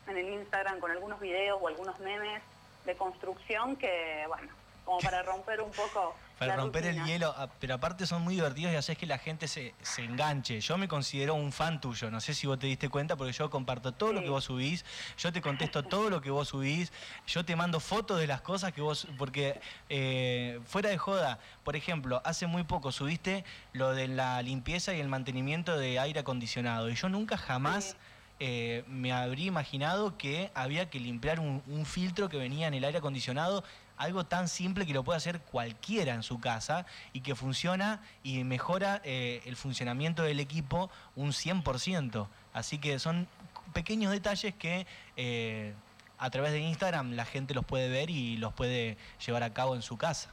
en 0.07 0.17
el 0.17 0.29
Instagram 0.29 0.79
con 0.79 0.91
algunos 0.91 1.19
videos 1.19 1.59
o 1.61 1.67
algunos 1.67 1.99
memes 1.99 2.41
de 2.85 2.95
construcción 2.95 3.75
que, 3.75 4.25
bueno, 4.27 4.51
como 4.83 4.99
para 4.99 5.21
romper 5.21 5.61
un 5.61 5.71
poco 5.71 6.15
Para 6.41 6.55
la 6.55 6.63
romper 6.63 6.87
el 6.87 7.05
hielo, 7.05 7.35
ah, 7.37 7.49
pero 7.59 7.75
aparte 7.75 8.07
son 8.07 8.23
muy 8.23 8.33
divertidos 8.33 8.73
y 8.73 8.75
haces 8.75 8.97
que 8.97 9.05
la 9.05 9.19
gente 9.19 9.47
se, 9.47 9.75
se 9.83 10.03
enganche. 10.03 10.59
Yo 10.59 10.75
me 10.75 10.87
considero 10.87 11.35
un 11.35 11.51
fan 11.51 11.79
tuyo, 11.79 12.09
no 12.09 12.19
sé 12.19 12.33
si 12.33 12.47
vos 12.47 12.57
te 12.57 12.65
diste 12.65 12.89
cuenta, 12.89 13.15
porque 13.15 13.31
yo 13.31 13.51
comparto 13.51 13.91
todo 13.91 14.11
lo 14.11 14.23
que 14.23 14.29
vos 14.29 14.45
subís, 14.45 14.83
yo 15.19 15.31
te 15.31 15.39
contesto 15.39 15.83
todo 15.93 16.09
lo 16.09 16.19
que 16.19 16.31
vos 16.31 16.47
subís, 16.47 16.91
yo 17.27 17.45
te 17.45 17.55
mando 17.55 17.79
fotos 17.79 18.19
de 18.19 18.25
las 18.25 18.41
cosas 18.41 18.73
que 18.73 18.81
vos, 18.81 19.07
porque 19.19 19.61
eh, 19.89 20.59
fuera 20.65 20.89
de 20.89 20.97
joda, 20.97 21.37
por 21.63 21.75
ejemplo, 21.75 22.23
hace 22.25 22.47
muy 22.47 22.63
poco 22.63 22.91
subiste 22.91 23.45
lo 23.73 23.93
de 23.93 24.07
la 24.07 24.41
limpieza 24.41 24.95
y 24.95 24.99
el 24.99 25.09
mantenimiento 25.09 25.77
de 25.77 25.99
aire 25.99 26.21
acondicionado, 26.21 26.89
y 26.89 26.95
yo 26.95 27.07
nunca 27.07 27.37
jamás... 27.37 27.91
Sí. 27.91 27.95
eh, 28.43 28.83
me 28.87 29.13
habría 29.13 29.45
imaginado 29.45 30.17
que 30.17 30.49
había 30.55 30.89
que 30.89 30.99
limpiar 30.99 31.39
un, 31.39 31.61
un 31.67 31.85
filtro 31.85 32.27
que 32.27 32.37
venía 32.37 32.65
en 32.67 32.73
el 32.73 32.83
aire 32.83 32.97
acondicionado, 32.97 33.63
algo 34.01 34.25
tan 34.25 34.47
simple 34.47 34.87
que 34.87 34.93
lo 34.93 35.03
puede 35.03 35.17
hacer 35.17 35.39
cualquiera 35.39 36.15
en 36.15 36.23
su 36.23 36.39
casa 36.39 36.87
y 37.13 37.21
que 37.21 37.35
funciona 37.35 38.01
y 38.23 38.43
mejora 38.43 38.99
eh, 39.03 39.43
el 39.45 39.55
funcionamiento 39.55 40.23
del 40.23 40.39
equipo 40.39 40.89
un 41.15 41.29
100%. 41.29 42.27
Así 42.51 42.79
que 42.79 42.97
son 42.97 43.27
pequeños 43.73 44.11
detalles 44.11 44.55
que 44.55 44.87
eh, 45.17 45.75
a 46.17 46.29
través 46.31 46.51
de 46.51 46.59
Instagram 46.59 47.11
la 47.11 47.25
gente 47.25 47.53
los 47.53 47.63
puede 47.63 47.89
ver 47.89 48.09
y 48.09 48.37
los 48.37 48.53
puede 48.53 48.97
llevar 49.23 49.43
a 49.43 49.53
cabo 49.53 49.75
en 49.75 49.83
su 49.83 49.97
casa. 49.97 50.31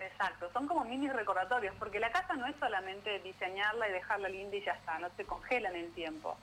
Exacto, 0.00 0.50
son 0.52 0.66
como 0.66 0.84
mini 0.84 1.08
recordatorios, 1.08 1.74
porque 1.78 2.00
la 2.00 2.10
casa 2.10 2.34
no 2.34 2.46
es 2.46 2.56
solamente 2.58 3.20
diseñarla 3.20 3.88
y 3.88 3.92
dejarla 3.92 4.28
linda 4.28 4.56
y 4.56 4.64
ya 4.64 4.72
está, 4.72 4.98
no 4.98 5.08
se 5.16 5.24
congela 5.24 5.68
en 5.70 5.76
el 5.76 5.92
tiempo. 5.92 6.36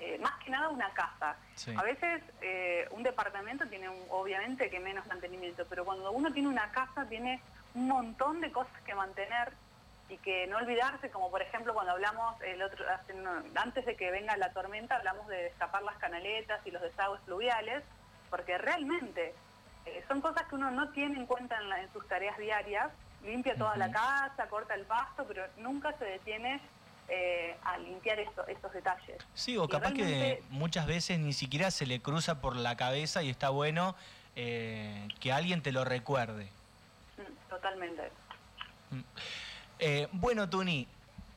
Eh, 0.00 0.18
más 0.18 0.32
que 0.42 0.50
nada 0.50 0.70
una 0.70 0.88
casa. 0.94 1.36
Sí. 1.54 1.74
A 1.76 1.82
veces 1.82 2.22
eh, 2.40 2.88
un 2.90 3.02
departamento 3.02 3.66
tiene 3.66 3.88
un- 3.88 4.06
obviamente 4.08 4.70
que 4.70 4.80
menos 4.80 5.06
mantenimiento, 5.06 5.66
pero 5.68 5.84
cuando 5.84 6.10
uno 6.10 6.32
tiene 6.32 6.48
una 6.48 6.70
casa 6.72 7.04
tiene 7.06 7.40
un 7.74 7.86
montón 7.86 8.40
de 8.40 8.50
cosas 8.50 8.80
que 8.86 8.94
mantener 8.94 9.52
y 10.08 10.16
que 10.18 10.46
no 10.46 10.56
olvidarse, 10.56 11.10
como 11.10 11.30
por 11.30 11.42
ejemplo 11.42 11.74
cuando 11.74 11.92
hablamos 11.92 12.40
el 12.42 12.62
otro, 12.62 12.84
hace 12.90 13.14
antes 13.54 13.84
de 13.84 13.94
que 13.94 14.10
venga 14.10 14.36
la 14.38 14.52
tormenta, 14.52 14.96
hablamos 14.96 15.28
de 15.28 15.36
destapar 15.44 15.82
las 15.82 15.96
canaletas 15.98 16.60
y 16.66 16.70
los 16.70 16.80
desagües 16.82 17.20
fluviales, 17.26 17.84
porque 18.30 18.56
realmente 18.58 19.34
eh, 19.86 20.04
son 20.08 20.20
cosas 20.22 20.46
que 20.48 20.54
uno 20.54 20.70
no 20.70 20.88
tiene 20.92 21.16
en 21.18 21.26
cuenta 21.26 21.58
en, 21.58 21.68
la- 21.68 21.80
en 21.82 21.92
sus 21.92 22.08
tareas 22.08 22.36
diarias, 22.38 22.90
limpia 23.22 23.54
toda 23.54 23.76
la 23.76 23.90
casa, 23.92 24.48
corta 24.48 24.74
el 24.74 24.86
pasto, 24.86 25.26
pero 25.28 25.44
nunca 25.58 25.92
se 25.98 26.06
detiene 26.06 26.58
eh, 27.10 27.56
a 27.64 27.76
limpiar 27.78 28.18
esto- 28.20 28.46
estos 28.46 28.72
detalles. 28.72 29.16
Sí, 29.34 29.56
o 29.56 29.64
Y 29.64 29.68
capaz 29.68 29.92
que 29.92 30.42
muchas 30.50 30.86
veces 30.86 31.18
ni 31.18 31.32
siquiera 31.32 31.70
se 31.70 31.84
le 31.86 32.00
cruza 32.00 32.40
por 32.40 32.54
la 32.56 32.76
cabeza 32.76 33.22
y 33.22 33.30
está 33.30 33.50
bueno 33.50 33.94
eh, 34.36 35.08
que 35.18 35.32
alguien 35.32 35.60
te 35.62 35.72
lo 35.72 35.84
recuerde. 35.84 36.44
Mm, 37.18 37.50
Totalmente. 37.50 38.10
Eh, 39.78 40.08
bueno, 40.12 40.48
Tuni, 40.48 40.86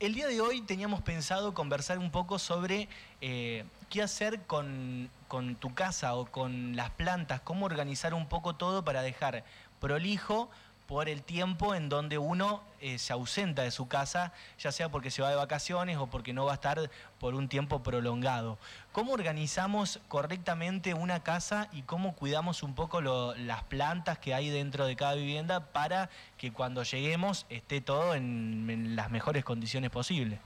el 0.00 0.14
día 0.14 0.26
de 0.26 0.40
hoy 0.40 0.60
teníamos 0.62 1.02
pensado 1.02 1.54
conversar 1.54 1.98
un 1.98 2.10
poco 2.10 2.38
sobre 2.38 2.88
eh, 3.20 3.64
qué 3.90 4.02
hacer 4.02 4.42
con, 4.42 5.10
con 5.28 5.56
tu 5.56 5.74
casa 5.74 6.14
o 6.14 6.26
con 6.26 6.76
las 6.76 6.90
plantas, 6.90 7.40
cómo 7.40 7.66
organizar 7.66 8.14
un 8.14 8.28
poco 8.28 8.54
todo 8.54 8.84
para 8.84 9.02
dejar 9.02 9.44
prolijo 9.80 10.50
por 10.86 11.08
el 11.08 11.22
tiempo 11.22 11.74
en 11.74 11.88
donde 11.88 12.18
uno 12.18 12.62
eh, 12.80 12.98
se 12.98 13.12
ausenta 13.12 13.62
de 13.62 13.70
su 13.70 13.88
casa, 13.88 14.32
ya 14.58 14.70
sea 14.70 14.90
porque 14.90 15.10
se 15.10 15.22
va 15.22 15.30
de 15.30 15.36
vacaciones 15.36 15.96
o 15.96 16.06
porque 16.08 16.32
no 16.32 16.44
va 16.44 16.52
a 16.52 16.54
estar 16.54 16.90
por 17.18 17.34
un 17.34 17.48
tiempo 17.48 17.82
prolongado. 17.82 18.58
¿Cómo 18.92 19.12
organizamos 19.12 20.00
correctamente 20.08 20.94
una 20.94 21.22
casa 21.22 21.68
y 21.72 21.82
cómo 21.82 22.14
cuidamos 22.14 22.62
un 22.62 22.74
poco 22.74 23.00
las 23.00 23.62
plantas 23.64 24.18
que 24.18 24.34
hay 24.34 24.50
dentro 24.50 24.86
de 24.86 24.96
cada 24.96 25.14
vivienda 25.14 25.72
para 25.72 26.10
que 26.36 26.52
cuando 26.52 26.82
lleguemos 26.82 27.46
esté 27.48 27.80
todo 27.80 28.14
en, 28.14 28.68
en 28.68 28.96
las 28.96 29.10
mejores 29.10 29.44
condiciones 29.44 29.90
posibles? 29.90 30.38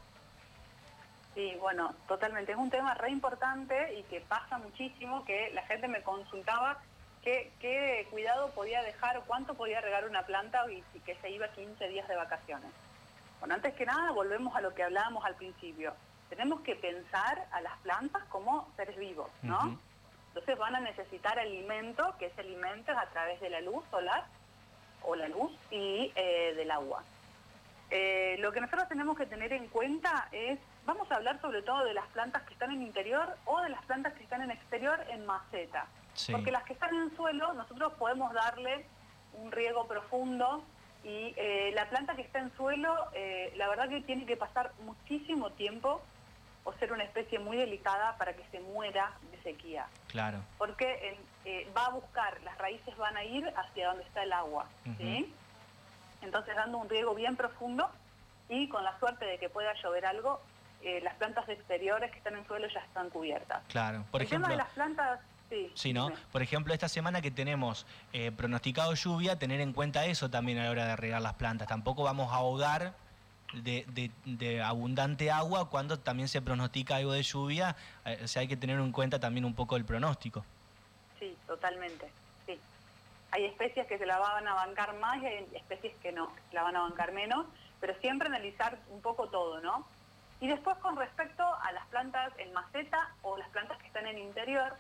Sí, 1.35 1.55
bueno, 1.61 1.95
totalmente. 2.09 2.53
Es 2.53 2.59
un 2.59 2.71
tema 2.71 2.95
re 2.95 3.11
importante 3.11 3.97
y 3.97 4.03
que 4.05 4.21
pasa 4.21 4.59
muchísimo, 4.59 5.25
que 5.25 5.51
la 5.55 5.63
gente 5.63 5.87
me 5.87 6.03
consultaba 6.03 6.79
qué, 7.23 7.53
qué 7.61 8.07
cuidado 8.11 8.51
podía 8.51 8.83
dejar 8.83 9.17
o 9.19 9.23
cuánto 9.23 9.55
podía 9.55 9.81
regar 9.81 10.07
una 10.07 10.25
planta 10.25 10.65
y, 10.71 10.83
y 10.95 11.01
que 11.01 11.15
se 11.17 11.31
iba 11.31 11.49
15 11.49 11.89
días 11.89 12.09
de 12.09 12.17
vacaciones. 12.17 12.71
Bueno, 13.41 13.55
antes 13.55 13.75
que 13.75 13.87
nada 13.87 14.11
volvemos 14.13 14.55
a 14.57 14.61
lo 14.61 14.75
que 14.75 14.83
hablábamos 14.83 15.25
al 15.25 15.35
principio. 15.37 15.95
Tenemos 16.29 16.61
que 16.61 16.75
pensar 16.77 17.47
a 17.53 17.61
las 17.61 17.79
plantas 17.79 18.25
como 18.25 18.69
seres 18.77 18.97
vivos, 18.97 19.31
¿no? 19.43 19.79
Entonces 20.29 20.59
van 20.59 20.77
a 20.77 20.81
necesitar 20.81 21.39
alimento, 21.39 22.15
que 22.19 22.27
ese 22.27 22.43
alimento 22.43 22.93
es 22.93 22.99
a 22.99 23.07
través 23.07 23.41
de 23.41 23.51
la 23.51 23.61
luz 23.61 23.83
solar 23.91 24.27
o 25.03 25.17
la 25.17 25.29
luz 25.29 25.51
y 25.71 26.13
eh, 26.15 26.55
del 26.55 26.71
agua. 26.71 27.03
Eh, 27.91 28.37
lo 28.41 28.53
que 28.53 28.61
nosotros 28.61 28.89
tenemos 28.89 29.17
que 29.17 29.27
tener 29.27 29.53
en 29.53 29.69
cuenta 29.69 30.29
es, 30.33 30.59
vamos 30.89 31.11
a 31.13 31.17
hablar 31.17 31.39
sobre 31.43 31.61
todo 31.61 31.85
de 31.85 31.93
las 31.93 32.07
plantas 32.09 32.43
que 32.45 32.55
están 32.55 32.71
en 32.73 32.81
interior 32.81 33.37
o 33.45 33.61
de 33.61 33.69
las 33.69 33.85
plantas 33.85 34.15
que 34.15 34.23
están 34.25 34.41
en 34.41 34.51
exterior 34.51 34.99
en 35.11 35.27
maceta. 35.27 35.87
Sí. 36.15 36.33
Porque 36.33 36.51
las 36.51 36.65
que 36.65 36.73
están 36.73 36.95
en 36.95 37.15
suelo 37.15 37.53
nosotros 37.53 37.93
podemos 37.99 38.33
darle 38.33 38.87
un 39.35 39.53
riego 39.53 39.87
profundo 39.87 40.65
y 41.05 41.35
eh, 41.37 41.73
la 41.75 41.89
planta 41.91 42.17
que 42.17 42.23
está 42.23 42.39
en 42.39 42.51
suelo, 42.57 43.07
eh, 43.13 43.53
la 43.57 43.69
verdad 43.69 43.89
que 43.91 44.01
tiene 44.01 44.25
que 44.25 44.37
pasar 44.39 44.73
muchísimo 44.85 45.51
tiempo 45.51 46.01
o 46.65 46.73
ser 46.75 46.91
una 46.93 47.05
especie 47.05 47.39
muy 47.39 47.59
delicada 47.59 48.17
para 48.17 48.33
que 48.33 48.45
se 48.51 48.61
muera 48.61 49.13
de 49.31 49.41
sequía 49.43 49.87
Claro. 50.09 50.39
porque 50.57 51.19
eh, 51.45 51.71
va 51.77 51.85
a 51.87 51.91
buscar, 51.91 52.41
las 52.45 52.57
raíces 52.57 52.97
van 52.97 53.17
a 53.17 53.25
ir 53.25 53.47
hacia 53.57 53.89
donde 53.89 54.05
está 54.05 54.23
el 54.23 54.33
agua, 54.33 54.67
¿sí? 54.97 55.33
Entonces 56.23 56.57
dando 56.57 56.79
un 56.79 56.89
riego 56.89 57.15
bien 57.15 57.37
profundo 57.37 57.91
y 58.49 58.69
con 58.71 58.83
la 58.85 58.99
suerte 58.99 59.25
de 59.27 59.39
que 59.39 59.49
pueda 59.51 59.73
llover 59.75 60.05
algo, 60.07 60.41
eh, 60.83 61.01
las 61.03 61.15
plantas 61.17 61.49
exteriores 61.49 62.11
que 62.11 62.19
están 62.19 62.37
en 62.37 62.47
suelo 62.47 62.69
ya 62.73 62.81
están 62.81 63.11
cubiertas. 63.11 63.63
Claro. 63.69 64.05
Por 64.11 64.21
el 64.23 64.27
ejemplo, 64.27 64.47
tema 64.49 64.57
de 64.57 64.65
las 64.65 64.73
plantas, 64.75 65.21
sí. 65.51 65.73
Sí, 65.75 65.93
¿no? 65.93 66.11
Por 66.33 66.43
ejemplo, 66.43 66.73
esta 66.73 66.89
semana 66.89 67.21
que 67.21 67.31
tenemos 67.31 67.87
eh, 68.13 68.31
pronosticado 68.33 68.95
lluvia, 68.95 69.39
tener 69.39 69.61
en 69.61 69.73
cuenta 69.73 70.07
eso 70.07 70.31
también 70.31 70.59
a 70.59 70.65
la 70.65 70.71
hora 70.71 70.87
de 70.87 70.97
regar 70.97 71.21
las 71.23 71.35
plantas. 71.35 71.67
Tampoco 71.69 72.03
vamos 72.05 72.33
a 72.33 72.37
ahogar 72.37 72.95
de, 73.55 73.85
de- 73.89 74.11
de 74.25 74.63
abundante 74.63 75.31
agua 75.31 75.71
cuando 75.71 75.99
también 75.99 76.29
se 76.29 76.43
pronostica 76.43 76.97
algo 76.97 77.13
de 77.13 77.23
lluvia. 77.23 77.77
eh, 78.05 78.21
o 78.25 78.29
sea, 78.29 78.41
hay 78.43 78.49
que 78.49 78.57
tener 78.57 78.79
en 78.79 78.93
cuenta 78.93 79.19
también 79.19 79.45
un 79.45 79.55
poco 79.55 79.77
el 79.77 79.85
pronóstico. 79.85 80.45
Sí, 81.19 81.37
totalmente, 81.47 82.09
sí. 82.47 82.59
Hay 83.33 83.45
especies 83.47 83.87
que 83.89 83.99
se 83.99 84.07
la 84.07 84.19
van 84.19 84.47
a 84.47 84.55
bancar 84.55 84.95
más 84.99 85.21
y 85.23 85.27
hay 85.27 85.49
especies 85.55 85.95
que 86.03 86.13
no, 86.13 86.33
que 86.35 86.41
se 86.51 86.55
la 86.55 86.63
van 86.63 86.77
a 86.77 86.81
bancar 86.83 87.13
menos, 87.13 87.47
pero 87.81 87.95
siempre 88.01 88.29
analizar 88.29 88.79
un 88.91 89.01
poco 89.01 89.29
todo, 89.29 89.61
¿no? 89.61 89.85
Y 90.41 90.47
después 90.47 90.77
con 90.79 90.97
respecto 90.97 91.43
a 91.43 91.73
las 91.73 91.87
plantas 91.87 92.33
en 92.39 92.53
maceta 92.53 93.11
o 93.23 93.37
las 93.37 93.49
plantas 93.49 93.79
que 93.79 93.87
están 93.87 94.07
en 94.07 94.19
interior, 94.19 94.75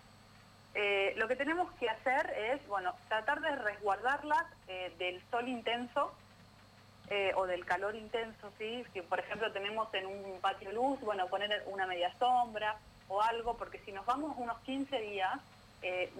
eh, 0.74 1.14
lo 1.16 1.26
que 1.26 1.34
tenemos 1.34 1.70
que 1.72 1.88
hacer 1.88 2.30
es, 2.52 2.66
bueno, 2.68 2.94
tratar 3.08 3.40
de 3.40 3.56
resguardarlas 3.56 4.44
eh, 4.68 4.94
del 4.98 5.20
sol 5.30 5.48
intenso 5.48 6.12
eh, 7.10 7.32
o 7.34 7.46
del 7.46 7.64
calor 7.64 7.96
intenso, 7.96 8.52
¿sí? 8.58 8.84
Por 9.08 9.18
ejemplo 9.18 9.50
tenemos 9.50 9.92
en 9.94 10.06
un 10.06 10.40
patio 10.40 10.70
luz, 10.70 11.00
bueno, 11.00 11.26
poner 11.26 11.64
una 11.66 11.86
media 11.86 12.12
sombra 12.18 12.76
o 13.08 13.20
algo, 13.22 13.56
porque 13.56 13.80
si 13.80 13.90
nos 13.90 14.06
vamos 14.06 14.34
unos 14.36 14.58
15 14.60 15.00
días, 15.00 15.40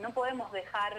no 0.00 0.10
podemos 0.10 0.50
dejar 0.52 0.94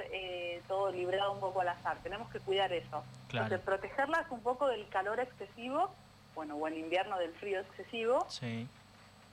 todo 0.68 0.92
librado 0.92 1.32
un 1.32 1.40
poco 1.40 1.62
al 1.62 1.70
azar, 1.70 1.98
tenemos 2.04 2.30
que 2.30 2.40
cuidar 2.40 2.72
eso. 2.74 3.04
Claro. 3.30 3.46
Entonces, 3.46 3.60
protegerlas 3.66 4.30
un 4.32 4.44
poco 4.44 4.68
del 4.68 4.88
calor 4.90 5.20
excesivo, 5.20 5.92
bueno, 6.40 6.56
o 6.56 6.66
en 6.70 6.78
invierno 6.78 7.18
del 7.20 7.34
frío 7.34 7.60
excesivo, 7.60 8.26
Sí. 8.30 8.66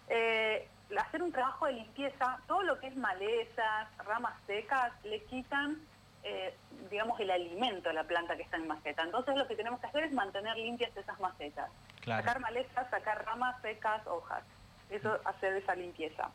eh, 0.09 0.69
hacer 0.99 1.23
un 1.23 1.31
trabajo 1.31 1.67
de 1.67 1.75
limpieza, 1.75 2.41
todo 2.49 2.63
lo 2.63 2.81
que 2.81 2.89
es 2.89 2.97
malezas, 2.97 3.89
ramas 4.05 4.35
secas, 4.45 4.93
le 5.05 5.23
quitan, 5.27 5.81
eh, 6.25 6.53
digamos, 6.91 7.21
el 7.21 7.31
alimento 7.31 7.91
a 7.91 7.93
la 7.93 8.03
planta 8.03 8.35
que 8.37 8.43
está 8.43 8.57
en 8.57 8.67
maceta. 8.67 9.05
Entonces 9.05 9.37
lo 9.37 9.47
que 9.47 9.55
tenemos 9.55 9.79
que 9.79 9.87
hacer 9.87 10.03
es 10.03 10.13
mantener 10.13 10.57
limpias 10.57 10.97
esas 10.97 11.21
macetas. 11.21 11.71
Claro. 12.01 12.25
Sacar 12.25 12.41
malezas, 12.41 12.91
sacar 12.91 13.25
ramas 13.25 13.55
secas, 13.63 14.05
hojas. 14.09 14.43
Eso, 14.91 15.17
hacer 15.25 15.55
esa 15.55 15.77
limpieza. 15.77 16.29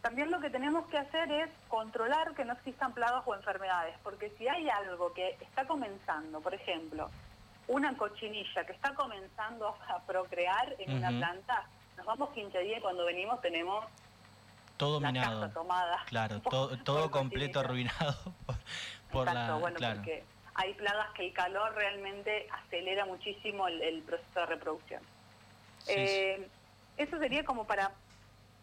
También 0.00 0.30
lo 0.30 0.40
que 0.40 0.48
tenemos 0.48 0.86
que 0.86 0.96
hacer 0.96 1.30
es 1.30 1.50
controlar 1.68 2.34
que 2.34 2.46
no 2.46 2.54
existan 2.54 2.94
plagas 2.94 3.22
o 3.26 3.34
enfermedades, 3.34 3.94
porque 4.02 4.30
si 4.38 4.48
hay 4.48 4.70
algo 4.70 5.12
que 5.12 5.36
está 5.42 5.66
comenzando, 5.66 6.40
por 6.40 6.54
ejemplo, 6.54 7.10
una 7.68 7.96
cochinilla 7.96 8.64
que 8.64 8.72
está 8.72 8.94
comenzando 8.94 9.68
a 9.88 10.02
procrear 10.04 10.74
en 10.78 10.96
una 10.96 11.08
planta, 11.10 11.66
nos 11.96 12.06
vamos 12.06 12.30
15 12.30 12.58
días 12.60 12.78
y 12.78 12.82
cuando 12.82 13.04
venimos 13.04 13.40
tenemos 13.40 13.84
Todo 14.76 15.00
la 15.00 15.12
minado. 15.12 15.40
casa 15.42 15.54
tomada. 15.54 16.02
Claro, 16.06 16.40
por- 16.42 16.82
todo, 16.84 17.10
completo 17.10 17.60
cochinilla. 17.62 17.90
arruinado 17.98 18.32
por, 18.46 18.56
por 19.12 19.28
Exacto, 19.28 19.52
la... 19.52 19.58
bueno, 19.58 19.76
claro. 19.76 19.96
porque 19.96 20.24
hay 20.54 20.74
plagas 20.74 21.08
que 21.14 21.26
el 21.26 21.32
calor 21.34 21.74
realmente 21.74 22.48
acelera 22.50 23.04
muchísimo 23.06 23.68
el, 23.68 23.80
el 23.82 24.02
proceso 24.02 24.40
de 24.40 24.46
reproducción. 24.46 25.02
Sí, 25.78 25.92
sí. 25.94 25.96
Eh, 25.98 26.48
eso 26.96 27.18
sería 27.18 27.44
como 27.44 27.64
para 27.66 27.92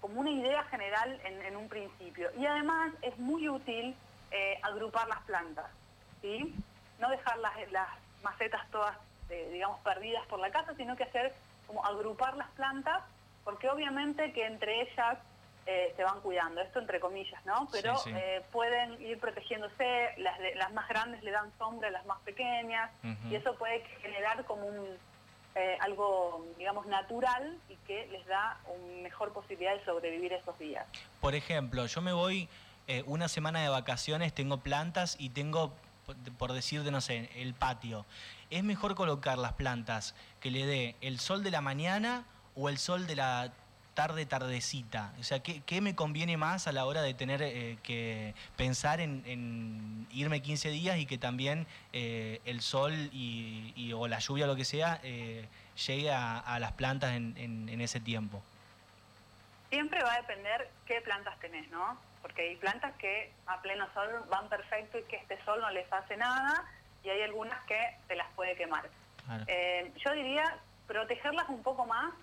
como 0.01 0.19
una 0.19 0.29
idea 0.31 0.63
general 0.65 1.19
en, 1.23 1.41
en 1.41 1.55
un 1.55 1.69
principio. 1.69 2.29
Y 2.37 2.45
además 2.45 2.91
es 3.01 3.17
muy 3.17 3.47
útil 3.49 3.95
eh, 4.31 4.59
agrupar 4.61 5.07
las 5.07 5.21
plantas, 5.21 5.65
¿sí? 6.21 6.53
No 6.99 7.09
dejarlas 7.09 7.53
las 7.71 7.87
macetas 8.29 8.69
todas, 8.71 8.97
eh, 9.29 9.49
digamos, 9.53 9.79
perdidas 9.81 10.25
por 10.27 10.39
la 10.39 10.49
casa, 10.51 10.73
sino 10.75 10.95
que 10.97 11.03
hacer 11.03 11.33
como 11.67 11.85
agrupar 11.85 12.35
las 12.35 12.49
plantas, 12.51 13.01
porque 13.43 13.69
obviamente 13.69 14.33
que 14.33 14.45
entre 14.45 14.81
ellas 14.81 15.17
eh, 15.67 15.93
se 15.95 16.03
van 16.03 16.19
cuidando, 16.21 16.61
esto 16.61 16.79
entre 16.79 16.99
comillas, 16.99 17.43
¿no? 17.45 17.67
Pero 17.71 17.95
Sí, 17.97 18.11
sí. 18.11 18.15
eh, 18.15 18.43
pueden 18.51 19.01
ir 19.01 19.19
protegiéndose, 19.19 20.11
las, 20.17 20.37
de- 20.39 20.53
las 20.55 20.71
más 20.73 20.87
grandes 20.87 21.23
le 21.23 21.31
dan 21.31 21.51
sombra 21.57 21.87
a 21.87 21.91
las 21.91 22.05
más 22.05 22.19
pequeñas, 22.21 22.91
y 23.29 23.35
eso 23.35 23.55
puede 23.55 23.79
generar 24.01 24.45
como 24.45 24.65
un 24.67 24.97
eh, 25.57 25.77
algo, 25.79 26.45
digamos, 26.57 26.85
natural 26.85 27.57
y 27.69 27.75
que 27.87 28.05
les 28.07 28.25
da 28.27 28.59
una 28.67 29.03
mejor 29.03 29.31
posibilidad 29.31 29.73
de 29.73 29.83
sobrevivir 29.85 30.33
esos 30.33 30.57
días. 30.59 30.85
Por 31.21 31.33
ejemplo, 31.33 31.85
yo 31.85 32.01
me 32.01 32.11
voy 32.13 32.49
eh, 32.87 33.03
una 33.07 33.27
semana 33.29 33.61
de 33.63 33.69
vacaciones, 33.69 34.33
tengo 34.35 34.57
plantas 34.59 35.15
y 35.17 35.29
tengo, 35.29 35.73
por- 36.37 36.53
decir 36.53 36.83
de 36.83 36.91
no 36.91 37.01
sé, 37.01 37.29
el 37.35 37.53
patio. 37.53 38.05
¿Es 38.49 38.63
mejor 38.63 38.95
colocar 38.95 39.37
las 39.37 39.53
plantas 39.53 40.15
que 40.39 40.51
le 40.51 40.65
dé 40.65 40.95
el 41.01 41.19
sol 41.19 41.43
de 41.43 41.51
la 41.51 41.61
mañana 41.61 42.23
o 42.55 42.69
el 42.69 42.77
sol 42.77 43.07
de 43.07 43.15
la 43.15 43.51
tarde 43.95 44.25
tardecita? 44.25 45.13
O 45.19 45.23
sea, 45.23 45.39
¿qué, 45.41 45.61
qué 45.65 45.81
me 45.81 45.95
conviene 45.95 46.37
más 46.37 46.67
a 46.67 46.71
la 46.71 46.85
hora 46.85 47.01
de 47.01 47.13
tener 47.13 47.41
eh, 47.41 47.77
que 47.83 48.33
pensar 48.55 48.99
en, 49.01 50.07
irme 50.11 50.41
15 50.41 50.69
días 50.69 50.97
y 50.97 51.05
que 51.05 51.17
también 51.17 51.65
eh, 51.93 52.41
el 52.45 52.61
sol 52.61 52.93
y, 53.11 53.91
o 53.93 54.07
la 54.07 54.19
lluvia 54.19 54.45
o 54.45 54.47
lo 54.47 54.55
que 54.55 54.65
sea 54.65 54.99
eh, 55.03 55.47
llegue 55.87 56.11
a, 56.11 56.37
a 56.39 56.59
las 56.59 56.71
plantas 56.73 57.13
en- 57.13 57.35
en- 57.37 57.67
en 57.69 57.81
ese 57.81 57.99
tiempo? 57.99 58.41
Siempre 59.69 60.01
va 60.03 60.13
a 60.13 60.17
depender 60.21 60.69
qué 60.85 61.01
plantas 61.01 61.37
tenés, 61.39 61.69
¿no? 61.71 61.97
Porque 62.25 62.41
hay 62.41 62.55
plantas 62.55 62.91
que 62.95 63.31
a 63.45 63.61
pleno 63.61 63.87
sol 63.93 64.09
van 64.31 64.49
perfecto 64.49 64.97
y 64.97 65.03
que 65.03 65.17
este 65.17 65.39
sol 65.43 65.61
no 65.61 65.69
les 65.69 65.85
hace 65.93 66.17
nada 66.17 66.65
y 67.03 67.09
hay 67.09 67.21
algunas 67.21 67.63
que 67.65 67.79
te 68.07 68.15
las 68.15 68.27
puede 68.31 68.55
quemar. 68.55 68.89
Claro. 69.23 69.43
Eh, 69.45 69.91
yo 70.03 70.11
diría 70.13 70.57
protegerlas 70.87 71.47
un 71.49 71.61
poco 71.61 71.85
más 71.85 72.15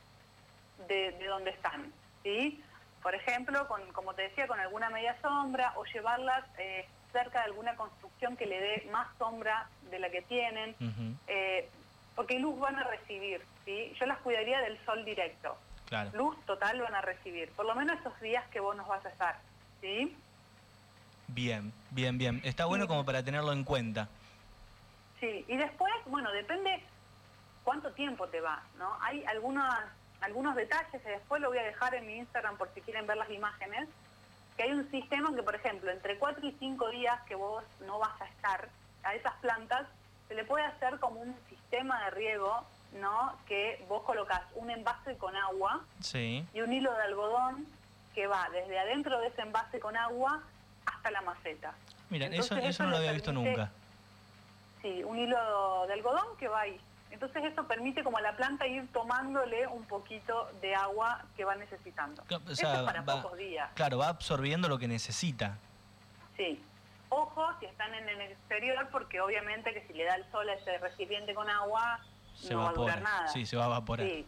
de, 0.88 1.12
de 1.12 1.26
donde 1.28 1.50
están, 1.50 1.92
¿sí? 2.24 2.60
Por 3.00 3.14
ejemplo, 3.14 3.68
con, 3.68 3.80
como 3.92 4.12
te 4.14 4.22
decía, 4.22 4.48
con 4.48 4.58
alguna 4.58 4.90
media 4.90 5.16
sombra 5.22 5.72
o 5.76 5.84
llevarlas 5.84 6.46
eh, 6.58 6.84
cerca 7.12 7.38
de 7.38 7.44
alguna 7.44 7.76
construcción 7.76 8.36
que 8.36 8.46
le 8.46 8.60
dé 8.60 8.88
más 8.90 9.06
sombra 9.18 9.68
de 9.88 10.00
la 10.00 10.10
que 10.10 10.22
tienen, 10.22 10.74
eh, 11.28 11.70
porque 12.16 12.40
luz 12.40 12.58
van 12.58 12.74
a 12.74 12.82
recibir, 12.82 13.40
¿sí? 13.64 13.94
Yo 14.00 14.06
las 14.06 14.18
cuidaría 14.18 14.58
del 14.62 14.84
sol 14.84 15.04
directo 15.04 15.56
claro. 15.92 16.10
luz 16.14 16.46
total 16.46 16.80
van 16.80 16.94
a 16.94 17.02
recibir, 17.02 17.50
por 17.52 17.66
lo 17.66 17.74
menos 17.74 18.00
esos 18.00 18.18
días 18.20 18.44
que 18.48 18.60
vos 18.60 18.74
nos 18.76 18.88
vas 18.88 19.04
a 19.04 19.10
estar, 19.10 19.36
¿sí? 19.82 20.16
Bien, 21.28 21.72
bien, 21.90 22.16
bien. 22.16 22.40
Está 22.44 22.64
bueno 22.64 22.84
Sí. 22.84 22.88
como 22.88 23.04
para 23.04 23.22
tenerlo 23.22 23.52
en 23.52 23.64
cuenta. 23.64 24.08
Sí, 25.20 25.44
y 25.48 25.56
después, 25.56 25.92
bueno, 26.06 26.30
depende 26.32 26.82
cuánto 27.64 27.92
tiempo 27.92 28.26
te 28.28 28.40
va, 28.40 28.62
¿no? 28.78 28.96
Hay 29.02 29.24
algunas, 29.26 29.84
algunos 30.20 30.54
detalles 30.56 31.02
que 31.02 31.10
después 31.10 31.40
lo 31.42 31.48
voy 31.48 31.58
a 31.58 31.64
dejar 31.64 31.94
en 31.94 32.06
mi 32.06 32.16
Instagram 32.16 32.56
por 32.56 32.72
si 32.74 32.80
quieren 32.80 33.06
ver 33.06 33.16
las 33.16 33.30
imágenes, 33.30 33.88
que 34.56 34.64
hay 34.64 34.72
un 34.72 34.90
sistema 34.90 35.34
que, 35.34 35.42
por 35.42 35.54
ejemplo, 35.54 35.90
entre 35.90 36.18
4 36.18 36.46
y 36.46 36.52
5 36.58 36.88
días 36.90 37.20
que 37.26 37.34
vos 37.34 37.64
no 37.86 37.98
vas 37.98 38.20
a 38.20 38.26
estar 38.26 38.68
a 39.04 39.14
esas 39.14 39.34
plantas, 39.36 39.86
se 40.28 40.34
le 40.34 40.44
puede 40.44 40.64
hacer 40.64 40.98
como 41.00 41.20
un 41.20 41.36
sistema 41.48 42.04
de 42.04 42.10
riego, 42.10 42.64
¿no? 43.00 43.36
Que 43.46 43.84
vos 43.88 44.02
colocas 44.02 44.42
un 44.54 44.70
envase 44.70 45.16
con 45.16 45.34
agua, 45.36 45.80
Sí. 46.00 46.46
y 46.52 46.60
un 46.60 46.72
hilo 46.72 46.92
de 46.94 47.02
algodón 47.04 47.66
que 48.14 48.26
va 48.26 48.48
desde 48.50 48.78
adentro 48.78 49.18
de 49.20 49.28
ese 49.28 49.42
envase 49.42 49.80
con 49.80 49.96
agua 49.96 50.42
hasta 50.86 51.10
la 51.10 51.20
maceta. 51.22 51.72
Mira, 52.10 52.26
Entonces, 52.26 52.58
eso, 52.58 52.68
eso 52.68 52.82
no 52.84 52.90
lo 52.90 52.96
había 52.98 53.12
visto 53.12 53.32
nunca. 53.32 53.70
Sí, 54.82 55.02
un 55.04 55.18
hilo 55.18 55.84
de 55.86 55.92
algodón 55.94 56.36
que 56.38 56.48
va 56.48 56.60
ahí. 56.62 56.80
Entonces 57.10 57.44
eso 57.44 57.66
permite 57.68 58.02
como 58.02 58.18
a 58.18 58.20
la 58.22 58.34
planta 58.36 58.66
ir 58.66 58.90
tomándole 58.92 59.66
un 59.66 59.84
poquito 59.84 60.50
de 60.60 60.74
agua 60.74 61.22
que 61.36 61.44
va 61.44 61.54
necesitando. 61.54 62.22
Claro, 62.24 62.42
o 62.48 62.50
Eso 62.50 62.72
es 62.72 62.78
para 62.82 63.02
va- 63.02 63.22
pocos 63.22 63.38
días. 63.38 63.70
Claro, 63.74 63.98
va 63.98 64.08
absorbiendo 64.08 64.68
lo 64.68 64.78
que 64.78 64.88
necesita. 64.88 65.58
Sí. 66.36 66.60
Ojo 67.10 67.46
si 67.60 67.66
están 67.66 67.94
en 67.94 68.08
el 68.08 68.20
exterior 68.22 68.88
porque 68.90 69.20
obviamente 69.20 69.72
que 69.74 69.86
si 69.86 69.92
le 69.92 70.04
da 70.04 70.14
el 70.16 70.24
sol 70.32 70.48
a 70.48 70.54
ese 70.54 70.78
recipiente 70.78 71.34
con 71.34 71.48
agua 71.50 72.00
Se 72.34 72.54
no 72.54 72.60
va 72.64 72.70
a 72.70 72.72
durar 72.72 73.02
nada. 73.02 73.28
Sí, 73.28 73.44
se 73.44 73.56
va 73.56 73.64
a 73.64 73.66
evaporar. 73.68 74.06
Sí. 74.06 74.26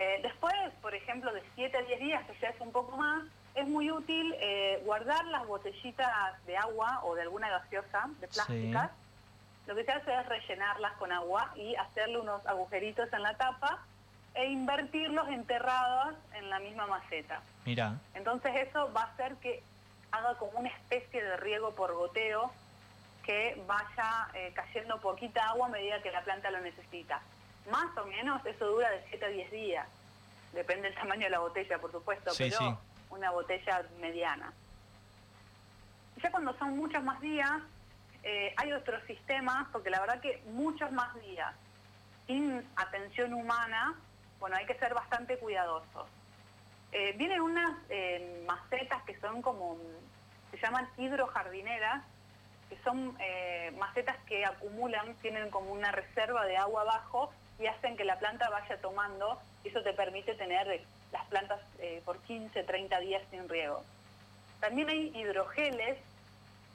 Eh, 0.00 0.18
después, 0.22 0.54
por 0.80 0.94
ejemplo, 0.94 1.30
de 1.30 1.42
7 1.56 1.76
a 1.76 1.82
10 1.82 2.00
días, 2.00 2.26
que 2.26 2.34
ya 2.40 2.48
es 2.48 2.60
un 2.60 2.72
poco 2.72 2.96
más, 2.96 3.22
es 3.54 3.68
muy 3.68 3.90
útil 3.90 4.34
eh, 4.40 4.80
guardar 4.86 5.26
las 5.26 5.46
botellitas 5.46 6.08
de 6.46 6.56
agua 6.56 7.00
o 7.04 7.14
de 7.14 7.22
alguna 7.22 7.50
gaseosa, 7.50 8.08
de 8.18 8.26
plásticas. 8.26 8.90
Lo 9.66 9.74
que 9.74 9.84
se 9.84 9.92
hace 9.92 10.14
es 10.14 10.26
rellenarlas 10.26 10.92
con 10.94 11.12
agua 11.12 11.52
y 11.54 11.76
hacerle 11.76 12.18
unos 12.18 12.44
agujeritos 12.46 13.12
en 13.12 13.22
la 13.22 13.34
tapa 13.36 13.78
e 14.32 14.46
invertirlos 14.46 15.28
enterrados 15.28 16.14
en 16.34 16.48
la 16.48 16.60
misma 16.60 16.86
maceta. 16.86 17.42
Mira, 17.66 17.98
Entonces 18.14 18.52
eso 18.56 18.90
va 18.94 19.02
a 19.02 19.06
hacer 19.12 19.34
que 19.36 19.62
haga 20.12 20.34
como 20.38 20.60
una 20.60 20.70
especie 20.70 21.22
de 21.22 21.36
riego 21.36 21.74
por 21.74 21.92
goteo 21.92 22.50
que 23.22 23.62
vaya 23.66 24.28
eh, 24.32 24.50
cayendo 24.54 24.98
poquita 24.98 25.50
agua 25.50 25.66
a 25.66 25.70
medida 25.70 26.00
que 26.00 26.10
la 26.10 26.22
planta 26.22 26.50
lo 26.50 26.60
necesita. 26.60 27.20
Más 27.70 27.96
o 27.96 28.04
menos 28.06 28.44
eso 28.46 28.66
dura 28.66 28.90
de 28.90 29.02
7 29.10 29.24
a 29.24 29.28
10 29.28 29.50
días. 29.50 29.88
Depende 30.52 30.88
del 30.88 30.94
tamaño 30.98 31.24
de 31.24 31.30
la 31.30 31.38
botella, 31.38 31.78
por 31.78 31.92
supuesto, 31.92 32.30
Sí, 32.30 32.44
pero 32.44 32.58
sí. 32.58 32.76
una 33.10 33.30
botella 33.30 33.82
mediana. 34.00 34.52
Ya 36.22 36.30
cuando 36.30 36.52
son 36.58 36.76
muchos 36.76 37.02
más 37.04 37.20
días, 37.20 37.62
eh, 38.22 38.52
hay 38.56 38.72
otros 38.72 39.02
sistemas, 39.06 39.68
porque 39.72 39.90
la 39.90 40.00
verdad 40.00 40.20
que 40.20 40.42
muchos 40.46 40.90
más 40.92 41.14
días 41.22 41.54
sin 42.26 42.64
atención 42.76 43.32
humana, 43.34 43.94
bueno, 44.38 44.56
hay 44.56 44.66
que 44.66 44.74
ser 44.74 44.92
bastante 44.94 45.38
cuidadosos. 45.38 46.08
Eh, 46.92 47.14
vienen 47.16 47.40
unas 47.40 47.76
eh, 47.88 48.44
macetas 48.46 49.02
que 49.04 49.18
son 49.20 49.42
como, 49.42 49.78
se 50.50 50.58
llaman 50.58 50.88
hidrojardineras, 50.96 52.02
que 52.68 52.76
son 52.82 53.16
eh, 53.20 53.72
macetas 53.78 54.16
que 54.26 54.44
acumulan, 54.44 55.14
tienen 55.16 55.50
como 55.50 55.72
una 55.72 55.92
reserva 55.92 56.44
de 56.46 56.56
agua 56.56 56.82
abajo 56.82 57.32
y 57.60 57.66
hacen 57.66 57.96
que 57.96 58.04
la 58.04 58.18
planta 58.18 58.48
vaya 58.48 58.76
tomando, 58.80 59.38
y 59.62 59.68
eso 59.68 59.82
te 59.82 59.92
permite 59.92 60.34
tener 60.34 60.66
eh, 60.68 60.82
las 61.12 61.24
plantas 61.26 61.60
eh, 61.78 62.00
por 62.04 62.18
15, 62.22 62.62
30 62.64 62.98
días 63.00 63.22
sin 63.30 63.48
riego. 63.48 63.84
También 64.60 64.88
hay 64.88 65.12
hidrogeles, 65.14 65.98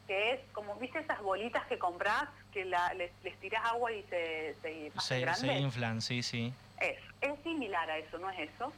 que 0.08 0.34
es 0.34 0.40
como, 0.54 0.76
¿viste 0.76 1.00
esas 1.00 1.20
bolitas 1.22 1.66
que 1.66 1.80
compras, 1.80 2.26
que 2.54 2.66
la- 2.66 2.94
les, 2.94 3.12
les 3.24 3.36
tirás 3.40 3.66
agua 3.66 3.92
y 3.92 4.04
se, 4.04 4.56
se 4.62 4.92
se, 5.02 5.58
inflan, 5.58 6.02
sí, 6.02 6.22
sí. 6.22 6.54
Es, 6.80 6.98
es 7.22 7.42
similar 7.44 7.90
a 7.90 7.98
eso, 7.98 8.20
no 8.20 8.30
es 8.30 8.50
eso. 8.54 8.72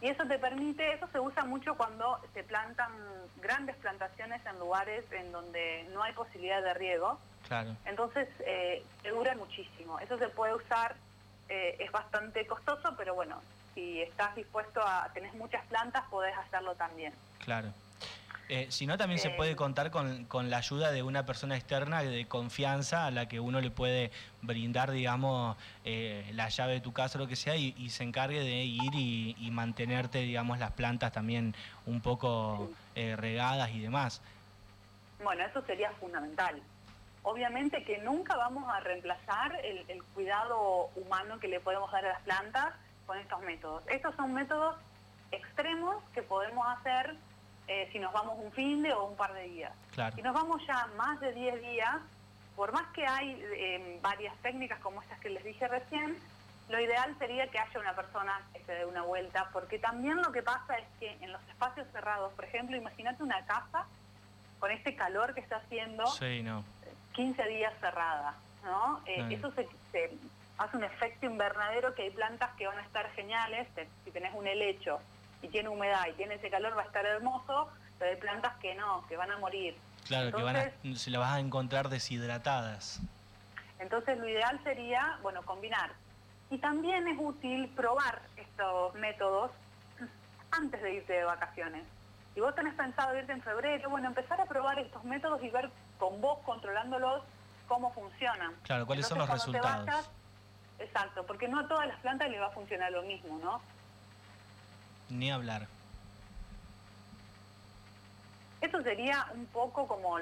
Y 0.00 0.08
eso 0.08 0.24
te 0.26 0.38
permite, 0.38 0.92
eso 0.92 1.06
se 1.12 1.20
usa 1.20 1.44
mucho 1.44 1.76
cuando 1.76 2.18
se 2.34 2.42
plantan 2.42 2.90
grandes 3.36 3.76
plantaciones 3.76 4.44
en 4.44 4.58
lugares 4.58 5.04
en 5.12 5.30
donde 5.30 5.86
no 5.92 6.02
hay 6.02 6.12
posibilidad 6.12 6.62
de 6.62 6.74
riego. 6.74 7.18
Claro. 7.46 7.76
Entonces, 7.86 8.28
eh, 8.44 8.82
dura 9.08 9.34
muchísimo. 9.36 9.98
Eso 10.00 10.18
se 10.18 10.28
puede 10.28 10.54
usar, 10.54 10.96
eh, 11.48 11.76
es 11.78 11.90
bastante 11.92 12.46
costoso, 12.46 12.94
pero 12.96 13.14
bueno, 13.14 13.40
si 13.74 14.02
estás 14.02 14.34
dispuesto 14.36 14.80
a, 14.80 15.10
tenés 15.12 15.34
muchas 15.34 15.64
plantas, 15.66 16.04
podés 16.10 16.36
hacerlo 16.36 16.74
también. 16.74 17.12
Claro. 17.38 17.68
Eh, 18.50 18.66
si 18.68 18.86
no, 18.86 18.98
también 18.98 19.18
se 19.18 19.28
Eh, 19.28 19.34
puede 19.36 19.56
contar 19.56 19.90
con, 19.90 20.26
con 20.26 20.50
la 20.50 20.58
ayuda 20.58 20.92
de 20.92 21.02
una 21.02 21.24
persona 21.24 21.56
externa 21.56 22.02
de 22.02 22.26
confianza 22.26 23.06
a 23.06 23.10
la 23.10 23.26
que 23.26 23.40
uno 23.40 23.62
le 23.62 23.70
puede 23.70 24.10
brindar, 24.42 24.90
digamos, 24.90 25.56
eh, 25.86 26.30
la 26.34 26.50
llave 26.50 26.74
de 26.74 26.80
tu 26.82 26.92
casa 26.92 27.16
o 27.18 27.22
lo 27.22 27.26
que 27.26 27.36
sea 27.36 27.56
y, 27.56 27.74
y 27.78 27.88
se 27.88 28.02
encargue 28.04 28.40
de 28.40 28.64
ir 28.64 28.94
y, 28.94 29.34
y 29.40 29.50
mantenerte, 29.50 30.18
digamos, 30.18 30.58
las 30.58 30.72
plantas 30.72 31.10
también 31.12 31.54
un 31.86 32.02
poco 32.02 32.70
eh, 32.94 33.16
regadas 33.16 33.70
y 33.70 33.80
demás. 33.80 34.20
Bueno, 35.22 35.42
eso 35.46 35.62
sería 35.64 35.90
fundamental. 35.92 36.60
Obviamente 37.24 37.82
que 37.84 37.98
nunca 37.98 38.36
vamos 38.36 38.68
a 38.68 38.80
reemplazar 38.80 39.58
el, 39.64 39.84
el 39.88 40.02
cuidado 40.04 40.90
humano 40.94 41.40
que 41.40 41.48
le 41.48 41.58
podemos 41.58 41.90
dar 41.90 42.04
a 42.06 42.10
las 42.10 42.22
plantas 42.22 42.74
con 43.06 43.18
estos 43.18 43.40
métodos. 43.40 43.82
Estos 43.88 44.14
son 44.14 44.32
métodos 44.32 44.76
extremos 45.32 46.02
que 46.12 46.22
podemos 46.22 46.66
hacer 46.78 47.16
eh, 47.66 47.88
si 47.92 47.98
nos 47.98 48.12
vamos 48.12 48.38
un 48.38 48.52
fin 48.52 48.82
de 48.82 48.92
o 48.92 49.04
un 49.04 49.16
par 49.16 49.32
de 49.32 49.44
días. 49.44 49.72
Claro. 49.92 50.14
Si 50.14 50.22
nos 50.22 50.34
vamos 50.34 50.62
ya 50.66 50.86
más 50.96 51.18
de 51.20 51.32
10 51.32 51.62
días, 51.62 51.96
por 52.56 52.72
más 52.72 52.86
que 52.92 53.06
hay 53.06 53.40
eh, 53.42 53.98
varias 54.02 54.36
técnicas 54.38 54.78
como 54.80 55.02
estas 55.02 55.18
que 55.20 55.30
les 55.30 55.42
dije 55.44 55.66
recién, 55.66 56.16
lo 56.68 56.80
ideal 56.80 57.14
sería 57.18 57.46
que 57.48 57.58
haya 57.58 57.80
una 57.80 57.94
persona 57.94 58.40
que 58.52 58.62
se 58.64 58.72
dé 58.72 58.86
una 58.86 59.02
vuelta, 59.02 59.48
porque 59.52 59.78
también 59.78 60.16
lo 60.20 60.32
que 60.32 60.42
pasa 60.42 60.76
es 60.76 60.86
que 60.98 61.12
en 61.20 61.32
los 61.32 61.42
espacios 61.48 61.86
cerrados, 61.92 62.32
por 62.34 62.44
ejemplo, 62.44 62.76
imagínate 62.76 63.22
una 63.22 63.44
casa 63.46 63.86
con 64.58 64.70
este 64.70 64.94
calor 64.94 65.34
que 65.34 65.40
está 65.40 65.56
haciendo, 65.56 66.06
Sí, 66.06 66.42
no. 66.42 66.64
15 67.14 67.42
días 67.48 67.72
cerrada, 67.80 68.34
¿no? 68.64 69.00
Eh. 69.06 69.26
Eso 69.30 69.50
se, 69.52 69.66
se 69.92 70.10
hace 70.58 70.76
un 70.76 70.84
efecto 70.84 71.26
invernadero 71.26 71.94
que 71.94 72.02
hay 72.02 72.10
plantas 72.10 72.50
que 72.56 72.66
van 72.66 72.78
a 72.78 72.82
estar 72.82 73.10
geniales, 73.12 73.66
si 74.04 74.10
tenés 74.10 74.34
un 74.34 74.46
helecho 74.46 75.00
y 75.42 75.48
tiene 75.48 75.68
humedad 75.68 76.06
y 76.08 76.12
tiene 76.12 76.34
ese 76.34 76.50
calor 76.50 76.76
va 76.76 76.82
a 76.82 76.86
estar 76.86 77.04
hermoso, 77.04 77.68
pero 77.98 78.10
hay 78.10 78.16
plantas 78.16 78.54
que 78.56 78.74
no, 78.74 79.06
que 79.08 79.16
van 79.16 79.30
a 79.30 79.38
morir. 79.38 79.76
Claro, 80.06 80.36
que 80.36 80.42
van 80.42 80.56
a, 80.56 80.62
Entonces- 80.64 81.00
se 81.00 81.10
las 81.10 81.20
vas 81.20 81.32
a 81.32 81.40
encontrar 81.40 81.88
deshidratadas. 81.88 83.00
Entonces 83.78 84.18
lo 84.18 84.28
ideal 84.28 84.60
sería, 84.62 85.18
bueno, 85.22 85.42
combinar. 85.42 85.92
Y 86.50 86.58
también 86.58 87.08
es 87.08 87.16
útil 87.18 87.68
probar 87.74 88.22
estos 88.36 88.94
métodos 88.94 89.50
antes 90.50 90.82
de 90.82 90.94
irte 90.94 91.12
de 91.12 91.24
vacaciones. 91.24 91.84
Si 92.34 92.40
vos 92.40 92.54
tenés 92.54 92.74
pensado 92.74 93.16
irte 93.18 93.32
en 93.32 93.42
febrero, 93.42 93.90
bueno, 93.90 94.08
empezar 94.08 94.40
a 94.40 94.46
probar 94.46 94.78
estos 94.78 95.04
métodos 95.04 95.42
y 95.42 95.50
ver 95.50 95.70
con 95.98 96.20
vos 96.20 96.38
controlándolos 96.44 97.22
cómo 97.68 97.92
funcionan. 97.92 98.52
Claro, 98.62 98.86
¿cuáles 98.86 99.06
son 99.06 99.18
los 99.18 99.28
resultados? 99.28 100.10
exacto, 100.78 101.24
porque 101.24 101.48
no 101.48 101.60
a 101.60 101.68
todas 101.68 101.86
las 101.86 101.98
plantas 102.00 102.28
les 102.30 102.40
va 102.40 102.46
a 102.46 102.50
funcionar 102.50 102.90
lo 102.92 103.02
mismo, 103.02 103.38
¿no? 103.38 103.60
Ni 105.08 105.30
hablar. 105.30 105.66
Eso 108.60 108.80
sería 108.82 109.26
un 109.34 109.44
poco 109.46 109.86
como 109.86 110.16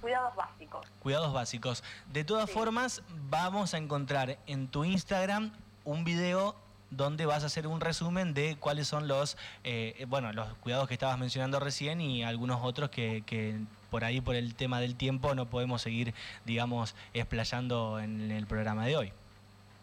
cuidados 0.00 0.34
básicos. 0.34 0.86
Cuidados 1.00 1.32
básicos. 1.32 1.84
De 2.08 2.24
todas 2.24 2.48
Sí. 2.48 2.54
formas, 2.54 3.02
vamos 3.30 3.72
a 3.72 3.78
encontrar 3.78 4.36
en 4.46 4.66
tu 4.68 4.84
Instagram 4.84 5.52
un 5.84 6.02
video 6.04 6.56
donde 6.90 7.26
vas 7.26 7.42
a 7.42 7.46
hacer 7.46 7.66
un 7.66 7.80
resumen 7.80 8.34
de 8.34 8.56
cuáles 8.58 8.88
son 8.88 9.08
los, 9.08 9.36
eh, 9.64 10.04
bueno, 10.08 10.32
los 10.32 10.52
cuidados 10.54 10.88
que 10.88 10.94
estabas 10.94 11.18
mencionando 11.18 11.60
recién 11.60 12.00
y 12.00 12.24
algunos 12.24 12.60
otros 12.62 12.90
que, 12.90 13.58
por 13.90 14.04
ahí, 14.04 14.20
por 14.20 14.34
el 14.36 14.54
tema 14.54 14.80
del 14.80 14.96
tiempo, 14.96 15.34
no 15.34 15.46
podemos 15.46 15.82
seguir, 15.82 16.14
digamos, 16.44 16.94
explayando 17.14 17.98
en 18.00 18.30
el 18.30 18.46
programa 18.46 18.86
de 18.86 18.96
hoy. 18.96 19.12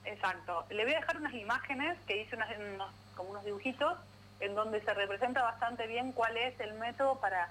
Exacto. 0.05 0.65
Le 0.69 0.83
voy 0.83 0.93
a 0.93 0.99
dejar 0.99 1.17
unas 1.17 1.33
imágenes 1.33 1.97
que 2.07 2.21
hice 2.21 2.35
unos- 2.35 2.91
como 3.15 3.31
unos 3.31 3.45
dibujitos 3.45 3.97
en 4.39 4.53
donde 4.53 4.81
se 4.81 4.93
representa 4.93 5.41
bastante 5.41 5.87
bien 5.87 6.11
cuál 6.11 6.35
es 6.37 6.59
el 6.59 6.73
método 6.73 7.19
para 7.19 7.49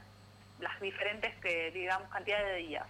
las 0.61 0.79
diferentes 0.81 1.35
que 1.37 1.71
digamos 1.73 2.09
cantidades 2.11 2.47
de 2.47 2.57
días. 2.57 2.87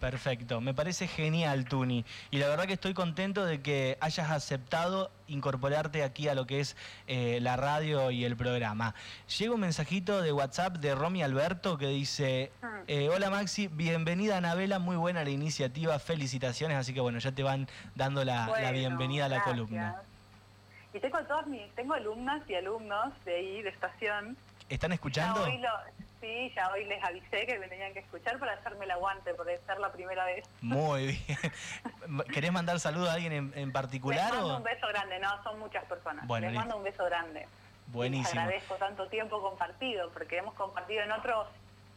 Perfecto, 0.00 0.62
me 0.62 0.72
parece 0.72 1.06
genial, 1.06 1.66
Tuni. 1.66 2.06
Y 2.30 2.38
la 2.38 2.48
verdad 2.48 2.64
que 2.64 2.72
estoy 2.72 2.94
contento 2.94 3.44
de 3.44 3.60
que 3.60 3.98
hayas 4.00 4.30
aceptado 4.30 5.10
incorporarte 5.28 6.02
aquí 6.02 6.26
a 6.26 6.34
lo 6.34 6.46
que 6.46 6.60
es 6.60 6.74
eh, 7.06 7.38
la 7.42 7.56
radio 7.56 8.10
y 8.10 8.24
el 8.24 8.34
programa. 8.34 8.94
Llega 9.38 9.52
un 9.54 9.60
mensajito 9.60 10.22
de 10.22 10.32
WhatsApp 10.32 10.78
de 10.78 10.94
Romy 10.94 11.22
Alberto 11.22 11.76
que 11.76 11.88
dice, 11.88 12.50
Mm. 12.62 12.66
eh, 12.88 13.08
hola 13.10 13.28
Maxi, 13.28 13.68
bienvenida 13.68 14.38
Anabela, 14.38 14.78
muy 14.78 14.96
buena 14.96 15.22
la 15.22 15.30
iniciativa, 15.30 15.98
felicitaciones, 15.98 16.78
así 16.78 16.94
que 16.94 17.00
bueno, 17.00 17.18
ya 17.18 17.32
te 17.32 17.42
van 17.42 17.68
dando 17.94 18.24
la, 18.24 18.48
bienvenida 18.72 19.26
a 19.26 19.28
la 19.28 19.36
gracias. 19.36 19.54
columna. 19.54 19.96
Y 20.94 20.98
tengo 20.98 21.18
todos 21.24 21.46
mis, 21.46 21.70
tengo 21.74 21.92
alumnas 21.94 22.42
y 22.48 22.54
alumnos 22.54 23.12
de 23.26 23.36
ahí, 23.36 23.62
de 23.62 23.68
estación. 23.68 24.36
¿Están 24.70 24.90
Ya 24.90 24.94
escuchando? 24.94 25.42
hoy 25.44 25.58
lo- 25.58 25.68
sí, 26.20 26.52
ya 26.54 26.70
hoy 26.70 26.84
les 26.84 27.02
avisé 27.02 27.46
que 27.46 27.58
me 27.58 27.68
tenían 27.68 27.92
que 27.92 28.00
escuchar 28.00 28.38
para 28.38 28.52
hacerme 28.52 28.84
el 28.84 28.90
aguante, 28.92 29.30
es 29.30 29.60
ser 29.66 29.78
la 29.78 29.90
primera 29.92 30.24
vez. 30.24 30.44
Muy 30.60 31.06
bien. 31.06 32.22
¿Querés 32.32 32.52
mandar 32.52 32.78
saludos 32.80 33.08
a 33.08 33.14
alguien 33.14 33.32
en, 33.32 33.52
en 33.54 33.72
particular? 33.72 34.26
Les 34.32 34.40
mando 34.40 34.54
o? 34.54 34.56
un 34.58 34.62
beso 34.62 34.86
grande, 34.88 35.18
no, 35.18 35.42
son 35.42 35.58
muchas 35.58 35.84
personas. 35.84 36.26
Bueno, 36.26 36.46
Les 36.46 36.52
listo. 36.52 36.60
mando 36.60 36.76
un 36.78 36.84
beso 36.84 37.04
grande. 37.04 37.46
Buenísimo. 37.88 38.34
Les 38.34 38.44
agradezco 38.44 38.74
tanto 38.76 39.08
tiempo 39.08 39.42
compartido, 39.42 40.10
porque 40.10 40.38
hemos 40.38 40.54
compartido 40.54 41.02
en 41.02 41.10
otros, 41.12 41.48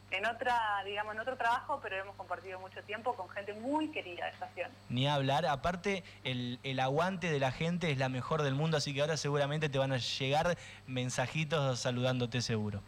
en 0.09 0.25
otra, 0.25 0.59
digamos, 0.85 1.13
en 1.13 1.19
otro 1.19 1.37
trabajo, 1.37 1.79
pero 1.83 1.97
hemos 1.97 2.15
compartido 2.15 2.59
mucho 2.59 2.81
tiempo 2.83 3.13
con 3.15 3.29
gente 3.29 3.53
muy 3.53 3.89
querida 3.91 4.25
de 4.25 4.31
estación. 4.31 4.71
Ni 4.89 5.07
hablar, 5.07 5.45
aparte 5.45 6.03
el, 6.23 6.59
el 6.63 6.79
aguante 6.79 7.29
de 7.31 7.39
la 7.39 7.51
gente 7.51 7.91
es 7.91 7.97
la 7.97 8.09
mejor 8.09 8.41
del 8.41 8.55
mundo, 8.55 8.77
así 8.77 8.93
que 8.93 9.01
ahora 9.01 9.17
seguramente 9.17 9.69
te 9.69 9.77
van 9.77 9.91
a 9.91 9.97
llegar 9.97 10.57
mensajitos 10.87 11.79
saludándote 11.79 12.41
seguro. 12.41 12.81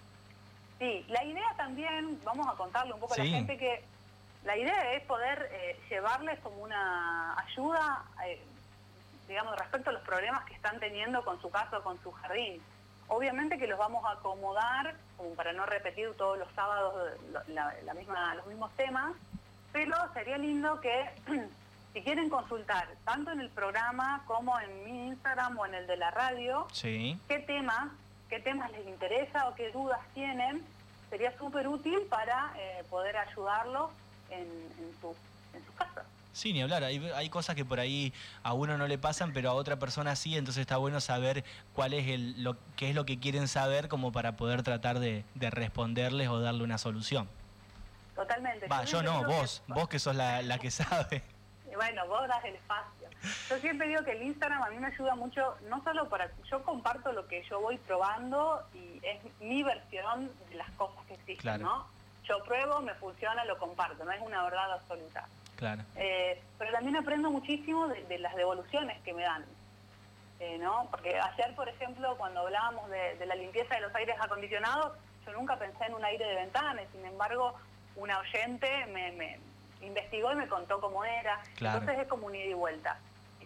Sí, 0.79 1.05
la 1.07 1.23
idea 1.23 1.53
también, 1.57 2.19
vamos 2.23 2.47
a 2.47 2.53
contarle 2.57 2.93
un 2.93 2.99
poco 2.99 3.13
a 3.13 3.17
la 3.17 3.25
gente 3.25 3.57
que 3.57 3.83
la 4.43 4.57
idea 4.57 4.93
es 4.93 5.03
poder 5.03 5.49
eh, 5.51 5.79
llevarles 5.89 6.39
como 6.41 6.57
una 6.57 7.38
ayuda, 7.39 8.03
eh, 8.25 8.43
digamos, 9.27 9.55
respecto 9.57 9.89
a 9.89 9.93
los 9.93 10.03
problemas 10.03 10.43
que 10.45 10.53
están 10.53 10.79
teniendo 10.79 11.23
con 11.23 11.41
su 11.41 11.49
casa 11.49 11.77
o 11.79 11.83
con 11.83 11.97
su 12.03 12.11
jardín. 12.11 12.61
Obviamente 13.07 13.57
que 13.57 13.67
los 13.67 13.79
vamos 13.79 14.03
a 14.05 14.11
acomodar, 14.13 14.95
como 15.17 15.33
para 15.35 15.53
no 15.53 15.65
repetir 15.65 16.11
todos 16.17 16.38
los 16.38 16.51
sábados 16.53 17.11
la- 17.47 17.73
la 17.83 17.93
misma- 17.93 18.35
los 18.35 18.45
mismos 18.47 18.71
temas, 18.75 19.13
pero 19.71 19.95
sería 20.13 20.38
lindo 20.38 20.79
que 20.81 21.09
si 21.93 22.01
quieren 22.01 22.29
consultar, 22.29 22.88
tanto 23.05 23.31
en 23.31 23.39
el 23.39 23.49
programa 23.49 24.23
como 24.27 24.59
en 24.59 24.83
mi 24.83 25.07
Instagram 25.07 25.57
o 25.57 25.65
en 25.65 25.75
el 25.75 25.88
de 25.88 25.97
la 25.97 26.11
radio, 26.11 26.67
Sí. 26.73 27.19
qué 27.27 27.39
temas, 27.39 27.88
qué 28.29 28.39
temas 28.39 28.71
les 28.71 28.85
interesa 28.88 29.47
o 29.47 29.55
qué 29.55 29.71
dudas 29.71 29.99
tienen, 30.13 30.63
sería 31.09 31.35
súper 31.38 31.67
útil 31.67 31.99
para 32.09 32.51
eh, 32.57 32.83
poder 32.89 33.15
ayudarlos 33.17 33.91
en, 34.29 34.41
en 34.41 34.91
su, 35.01 35.15
en. 35.53 35.63
Sí, 36.33 36.51
ni 36.51 36.61
hablar. 36.61 36.83
Hay, 36.83 36.97
hay 37.15 37.29
cosas 37.29 37.55
que 37.55 37.63
por 37.63 37.79
ahí 37.79 38.13
a 38.43 38.51
uno 38.53 38.77
no 38.77 38.88
le 38.88 38.97
pasan, 38.97 39.31
pero 39.31 39.49
a 39.51 39.53
otra 39.53 39.77
persona 39.77 40.15
sí, 40.17 40.35
entonces 40.38 40.61
está 40.61 40.75
bueno 40.77 40.99
saber 40.99 41.45
cuál 41.73 41.93
es 41.93 42.07
el, 42.09 42.43
lo, 42.43 42.57
qué 42.75 42.89
es 42.89 42.95
lo 42.95 43.05
que 43.05 43.19
quieren 43.19 43.47
saber 43.47 43.88
como 43.88 44.11
para 44.11 44.33
poder 44.35 44.61
tratar 44.61 44.99
de, 44.99 45.23
de 45.35 45.49
responderles 45.49 46.27
o 46.27 46.41
darle 46.41 46.63
una 46.63 46.77
solución. 46.77 47.29
Totalmente. 48.15 48.67
Va, 48.67 48.83
yo 48.83 49.01
no, 49.01 49.19
que- 49.21 49.25
vos, 49.27 49.63
vos 49.67 49.88
que 49.88 49.99
sos 49.99 50.15
la, 50.15 50.41
la 50.41 50.57
que 50.59 50.71
sabe. 50.71 51.23
Y 51.71 51.75
Bueno, 51.75 52.05
vos 52.07 52.27
das 52.27 52.43
el 52.45 52.55
espacio. 52.55 53.04
Yo 53.49 53.57
siempre 53.59 53.88
digo 53.88 54.03
que 54.03 54.11
el 54.11 54.23
Instagram 54.23 54.63
a 54.63 54.69
mí 54.69 54.77
me 54.77 54.88
ayuda 54.88 55.15
mucho, 55.15 55.55
no 55.69 55.83
solo 55.83 56.07
para... 56.09 56.29
Yo 56.49 56.63
comparto 56.63 57.11
lo 57.11 57.27
que 57.27 57.43
yo 57.43 57.59
voy 57.59 57.77
probando 57.77 58.63
y 58.73 58.99
es 59.03 59.19
mi 59.39 59.63
versión 59.63 60.31
de 60.49 60.55
las 60.55 60.69
cosas 60.71 61.03
que 61.07 61.13
existen, 61.13 61.38
Claro. 61.41 61.63
¿no? 61.63 61.88
Yo 62.23 62.43
pruebo, 62.43 62.81
me 62.81 62.93
funciona, 62.95 63.45
lo 63.45 63.57
comparto, 63.57 64.03
no 64.03 64.11
es 64.11 64.21
una 64.21 64.43
verdad 64.43 64.73
absoluta. 64.73 65.27
Claro. 65.57 65.83
Eh, 65.95 66.41
pero 66.57 66.71
también 66.71 66.95
aprendo 66.97 67.29
muchísimo 67.29 67.88
de, 67.88 68.03
de 68.05 68.17
las 68.19 68.35
devoluciones 68.35 68.99
que 69.03 69.13
me 69.13 69.23
dan. 69.23 69.45
Eh, 70.39 70.57
¿no? 70.57 70.88
Porque 70.91 71.17
ayer, 71.17 71.55
por 71.55 71.69
ejemplo, 71.69 72.15
cuando 72.17 72.41
hablábamos 72.41 72.89
de, 72.89 73.15
de 73.15 73.25
la 73.25 73.35
limpieza 73.35 73.75
de 73.75 73.81
los 73.81 73.95
aires 73.95 74.15
acondicionados, 74.19 74.93
yo 75.25 75.31
nunca 75.33 75.57
pensé 75.57 75.85
en 75.85 75.93
un 75.93 76.03
aire 76.03 76.25
de 76.25 76.35
ventana, 76.35 76.81
y 76.81 76.88
sin 76.91 77.05
embargo, 77.05 77.55
una 77.95 78.19
oyente 78.19 78.85
me, 78.88 79.11
me 79.13 79.39
investigó 79.81 80.33
y 80.33 80.35
me 80.35 80.47
contó 80.47 80.81
cómo 80.81 81.05
era. 81.05 81.39
Claro. 81.55 81.79
Entonces 81.79 82.03
es 82.03 82.07
como 82.09 82.27
un 82.27 82.35
ida 82.35 82.45
y 82.45 82.53
vuelta. 82.53 82.97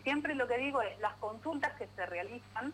Siempre 0.10 0.34
lo 0.34 0.48
que 0.48 0.58
digo 0.58 0.82
es, 0.82 0.98
las 1.02 1.14
consultas 1.18 1.72
que 1.74 1.88
se 1.96 2.04
realizan, 2.08 2.74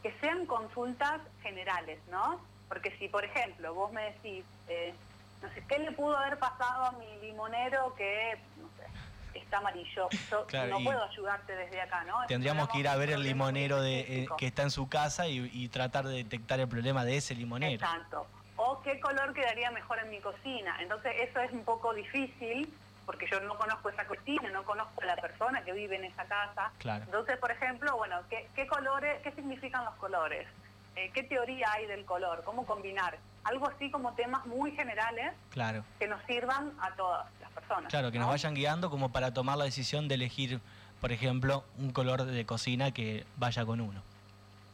que 0.00 0.14
sean 0.20 0.46
consultas 0.46 1.20
generales, 1.42 1.98
¿no? 2.08 2.40
Porque 2.68 2.96
si, 2.98 3.08
por 3.08 3.24
ejemplo, 3.24 3.74
vos 3.74 3.90
me 3.90 4.12
decís, 4.12 4.44
eh, 4.68 4.94
no 5.42 5.48
sé, 5.48 5.64
¿qué 5.68 5.80
le 5.80 5.90
pudo 5.90 6.16
haber 6.16 6.38
pasado 6.38 6.84
a 6.84 6.92
mi 6.92 7.20
limonero 7.20 7.92
que, 7.96 8.38
no 8.58 8.68
sé, 8.76 9.40
está 9.40 9.58
amarillo? 9.58 10.08
Yo 10.30 10.46
Claro, 10.46 10.78
no 10.78 10.84
puedo 10.84 11.02
ayudarte 11.02 11.56
desde 11.56 11.80
acá, 11.80 12.04
¿no? 12.04 12.14
Tendríamos 12.28 12.68
que 12.68 12.78
ir 12.78 12.86
a 12.86 12.94
ver 12.94 13.10
el 13.10 13.24
limonero 13.24 13.82
de, 13.82 13.98
eh, 13.98 14.28
que 14.38 14.46
está 14.46 14.62
en 14.62 14.70
su 14.70 14.88
casa 14.88 15.26
y, 15.26 15.50
y 15.52 15.68
tratar 15.70 16.06
de 16.06 16.14
detectar 16.14 16.60
el 16.60 16.68
problema 16.68 17.04
de 17.04 17.16
ese 17.16 17.34
limonero. 17.34 17.74
Exacto. 17.74 18.24
O 18.54 18.80
qué 18.82 19.00
color 19.00 19.34
quedaría 19.34 19.72
mejor 19.72 19.98
en 19.98 20.10
mi 20.10 20.20
cocina. 20.20 20.76
Entonces 20.80 21.12
eso 21.28 21.40
es 21.40 21.50
un 21.50 21.64
poco 21.64 21.92
difícil 21.92 22.72
porque 23.08 23.26
yo 23.32 23.40
no 23.40 23.56
conozco 23.56 23.88
esa 23.88 24.04
cocina, 24.06 24.50
no 24.50 24.64
conozco 24.64 25.00
a 25.00 25.06
la 25.06 25.16
persona 25.16 25.64
que 25.64 25.72
vive 25.72 25.96
en 25.96 26.04
esa 26.04 26.26
casa. 26.26 26.70
Claro. 26.76 27.04
Entonces, 27.04 27.38
por 27.38 27.50
ejemplo, 27.50 27.96
bueno, 27.96 28.16
¿qué, 28.28 28.50
qué 28.54 28.66
colores, 28.66 29.22
qué 29.22 29.32
significan 29.32 29.82
los 29.86 29.94
colores? 29.94 30.46
Eh, 30.94 31.10
¿Qué 31.14 31.22
teoría 31.22 31.72
hay 31.72 31.86
del 31.86 32.04
color? 32.04 32.42
¿Cómo 32.44 32.66
combinar? 32.66 33.16
Algo 33.44 33.66
así 33.66 33.90
como 33.90 34.12
temas 34.12 34.44
muy 34.44 34.72
generales 34.72 35.32
Claro. 35.48 35.84
que 35.98 36.06
nos 36.06 36.22
sirvan 36.24 36.74
a 36.82 36.90
todas 36.96 37.26
las 37.40 37.50
personas. 37.52 37.88
Claro, 37.88 38.12
que 38.12 38.18
nos 38.18 38.26
¿no? 38.26 38.32
vayan 38.32 38.52
guiando 38.52 38.90
como 38.90 39.10
para 39.10 39.32
tomar 39.32 39.56
la 39.56 39.64
decisión 39.64 40.06
de 40.06 40.16
elegir, 40.16 40.60
por 41.00 41.10
ejemplo, 41.10 41.64
un 41.78 41.92
color 41.92 42.24
de 42.24 42.44
cocina 42.44 42.90
que 42.90 43.24
vaya 43.38 43.64
con 43.64 43.80
uno. 43.80 44.02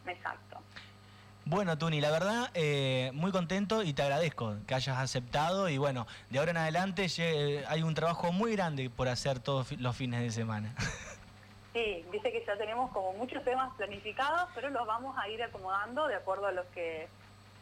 Exacto. 0.08 0.53
Bueno, 1.46 1.76
Tuni, 1.76 2.00
la 2.00 2.10
verdad, 2.10 2.50
eh, 2.54 3.10
muy 3.12 3.30
contento 3.30 3.82
y 3.82 3.92
te 3.92 4.02
agradezco 4.02 4.56
que 4.66 4.74
hayas 4.74 4.96
aceptado. 4.98 5.68
Y 5.68 5.76
bueno, 5.76 6.06
de 6.30 6.38
ahora 6.38 6.52
en 6.52 6.56
adelante 6.56 7.04
lle- 7.04 7.64
hay 7.68 7.82
un 7.82 7.94
trabajo 7.94 8.32
muy 8.32 8.52
grande 8.56 8.88
por 8.88 9.08
hacer 9.08 9.40
todos 9.40 9.72
los 9.72 9.94
fines 9.96 10.20
de 10.22 10.30
semana. 10.30 10.74
Sí, 11.74 12.04
dice 12.12 12.30
que 12.30 12.44
ya 12.46 12.56
tenemos 12.56 12.92
como 12.92 13.14
muchos 13.14 13.42
temas 13.42 13.74
planificados, 13.76 14.48
pero 14.54 14.70
los 14.70 14.86
vamos 14.86 15.18
a 15.18 15.28
ir 15.28 15.42
acomodando 15.42 16.06
de 16.06 16.14
acuerdo 16.14 16.46
a 16.46 16.52
los 16.52 16.64
que 16.66 17.08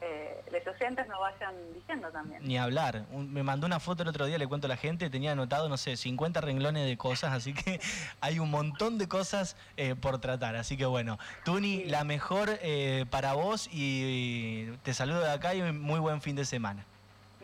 eh, 0.03 0.43
los 0.53 0.75
oyentes 0.75 1.07
nos 1.09 1.21
vayan 1.21 1.55
diciendo 1.75 2.11
también. 2.11 2.43
Ni 2.45 2.59
hablar. 2.59 3.05
Un- 3.13 3.33
me 3.33 3.43
mandó 3.43 3.67
una 3.67 3.79
foto 3.81 4.03
el 4.03 4.09
otro 4.09 4.27
día, 4.27 4.37
le 4.39 4.47
cuento 4.47 4.67
a 4.67 4.69
la 4.69 4.77
gente, 4.77 5.09
tenía 5.11 5.33
anotado, 5.33 5.69
no 5.69 5.77
sé, 5.77 5.97
50 5.97 6.41
renglones 6.41 6.87
de 6.87 6.97
cosas, 6.99 7.33
así 7.33 7.55
que 7.55 7.81
hay 8.21 8.39
un 8.39 8.51
montón 8.51 8.99
de 8.99 9.09
cosas 9.09 9.57
eh, 9.77 9.95
por 9.95 10.19
tratar. 10.19 10.57
Así 10.57 10.77
que 10.77 10.85
bueno, 10.87 11.19
Tuni, 11.45 11.83
Sí. 11.83 11.85
la 11.85 12.05
mejor 12.05 12.51
eh, 12.63 13.07
para 13.11 13.33
vos 13.35 13.69
y, 13.73 14.69
y 14.73 14.79
te 14.83 14.93
saludo 14.93 15.21
de 15.21 15.31
acá 15.31 15.55
y 15.55 15.63
muy 15.73 16.01
buen 16.01 16.21
fin 16.21 16.37
de 16.37 16.45
semana. 16.45 16.85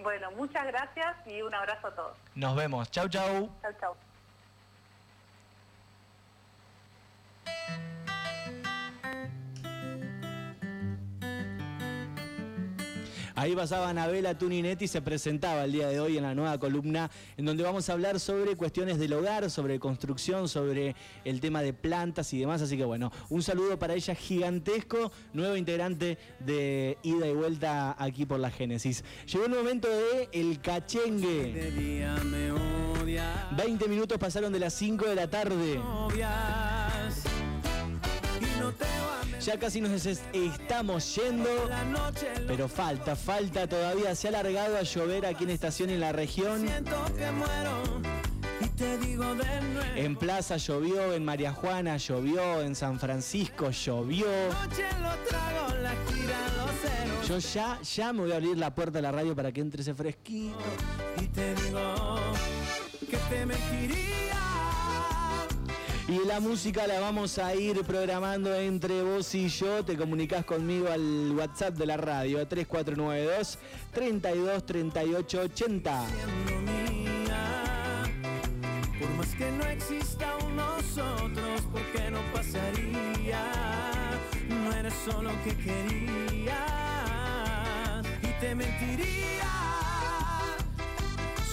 Bueno, 0.03 0.31
muchas 0.33 0.67
gracias 0.67 1.17
y 1.27 1.43
un 1.43 1.55
abrazo 1.55 1.89
a 1.89 1.91
todos. 1.95 2.17
Nos 2.35 2.55
vemos. 2.57 2.91
Chau, 2.91 3.09
chau. 3.09 3.51
Chau, 3.63 3.73
chau. 3.81 3.97
Ahí 13.39 13.55
pasaba 13.55 13.89
Anabela 13.89 14.37
Tuninetti, 14.37 14.89
se 14.89 15.01
presentaba 15.01 15.63
el 15.65 15.71
día 15.71 15.87
de 15.87 16.01
hoy 16.01 16.17
en 16.17 16.25
la 16.25 16.35
nueva 16.35 16.59
columna, 16.59 17.09
en 17.37 17.45
donde 17.45 17.63
vamos 17.63 17.89
a 17.89 17.93
hablar 17.93 18.19
sobre 18.19 18.57
cuestiones 18.57 18.99
del 18.99 19.13
hogar, 19.13 19.49
sobre 19.49 19.79
construcción, 19.79 20.49
sobre 20.49 20.97
el 21.25 21.41
tema 21.41 21.63
de 21.63 21.73
plantas 21.73 22.33
y 22.33 22.41
demás. 22.41 22.63
Así 22.63 22.77
que 22.77 22.85
bueno, 22.85 23.13
un 23.29 23.45
saludo 23.45 23.79
para 23.79 23.95
ella 23.95 24.17
gigantesco, 24.17 25.13
nuevo 25.35 25.57
integrante 25.57 26.19
de 26.41 26.99
ida 27.05 27.29
y 27.29 27.33
vuelta 27.33 27.95
aquí 27.97 28.27
por 28.27 28.41
la 28.41 28.51
Génesis. 28.51 29.05
Llegó 29.33 29.45
el 29.45 29.53
momento 29.53 29.87
de 29.87 30.31
el 30.33 30.61
cachengue. 30.61 31.71
20 33.57 33.87
minutos 33.87 34.19
pasaron 34.19 34.53
de 34.53 34.59
las 34.59 34.75
5 34.75 35.07
de 35.07 35.15
la 35.15 35.31
tarde. 35.31 35.81
Ya 39.49 39.59
casi 39.59 39.81
nos 39.81 40.05
es- 40.05 40.21
estamos 40.35 41.15
yendo, 41.15 41.49
pero 42.47 42.69
falta, 42.69 43.17
falta 43.17 43.67
todavía. 43.67 44.15
Se 44.15 44.27
ha 44.29 44.31
alargado 44.31 44.77
a 44.77 44.83
llover 44.83 45.25
aquí 45.25 45.45
en 45.45 45.51
estación 45.51 45.89
en 45.89 46.01
la 46.01 46.13
región. 46.13 46.67
En 49.97 50.17
Plaza 50.17 50.59
llovió, 50.59 51.15
en 51.15 51.25
María 51.25 51.55
Juana 51.55 51.97
llovió, 51.97 52.61
en 52.61 52.75
San 52.75 53.01
Francisco 53.01 53.71
llovió. 53.71 54.27
Yo 57.27 57.39
ya, 57.39 57.81
ya 57.81 58.13
me 58.13 58.21
voy 58.21 58.33
a 58.33 58.37
abrir 58.37 58.59
la 58.59 58.75
puerta 58.75 58.99
de 58.99 59.03
la 59.03 59.13
radio 59.13 59.35
para 59.35 59.51
que 59.51 59.63
entre 59.63 59.81
ese 59.81 59.95
fresquito. 59.95 60.59
Y 61.23 61.27
te 61.29 61.55
digo 61.55 61.95
que 63.11 63.17
te 63.17 63.47
mentiría. 63.47 64.48
Y 66.09 66.25
la 66.25 66.41
música 66.41 66.87
la 66.87 67.01
vamos 67.01 67.37
a 67.39 67.55
ir 67.55 67.85
programando 67.85 68.55
entre 68.55 69.03
vos 69.03 69.35
y 69.35 69.51
yo. 69.51 69.85
Te 69.85 69.95
comunicas 69.95 70.43
conmigo 70.43 70.89
al 70.89 71.33
WhatsApp 71.33 71.75
de 71.75 71.85
la 71.85 71.99
radio 71.99 72.49
3492 72.49 73.59
32 73.93 74.65
38 74.65 75.41
80. 75.41 76.07
siendo 76.09 76.73
mía. 76.73 78.03
Por 78.99 79.11
más 79.19 79.35
que 79.35 79.51
no 79.51 79.65
exista 79.67 80.35
un 80.47 80.57
nosotros, 80.57 81.61
porque 81.71 82.11
no 82.11 82.21
pasaría. 82.33 83.45
No 84.49 84.73
eres 84.73 84.95
solo 85.05 85.31
que 85.45 85.55
querías 85.59 86.57
y 88.23 88.41
te 88.41 88.55
mentiría. 88.55 89.51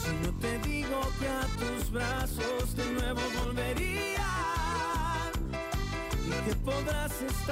Si 0.02 0.12
no 0.26 0.32
te 0.40 0.60
digo 0.60 1.02
que 1.20 1.28
a 1.28 1.42
tus 1.60 1.92
brazos 1.92 2.74
de 2.74 2.86
nuevo 2.94 3.20
volvería 3.44 4.15
y 6.66 6.68
que 6.68 6.72
podrás 6.72 7.22
estar 7.22 7.46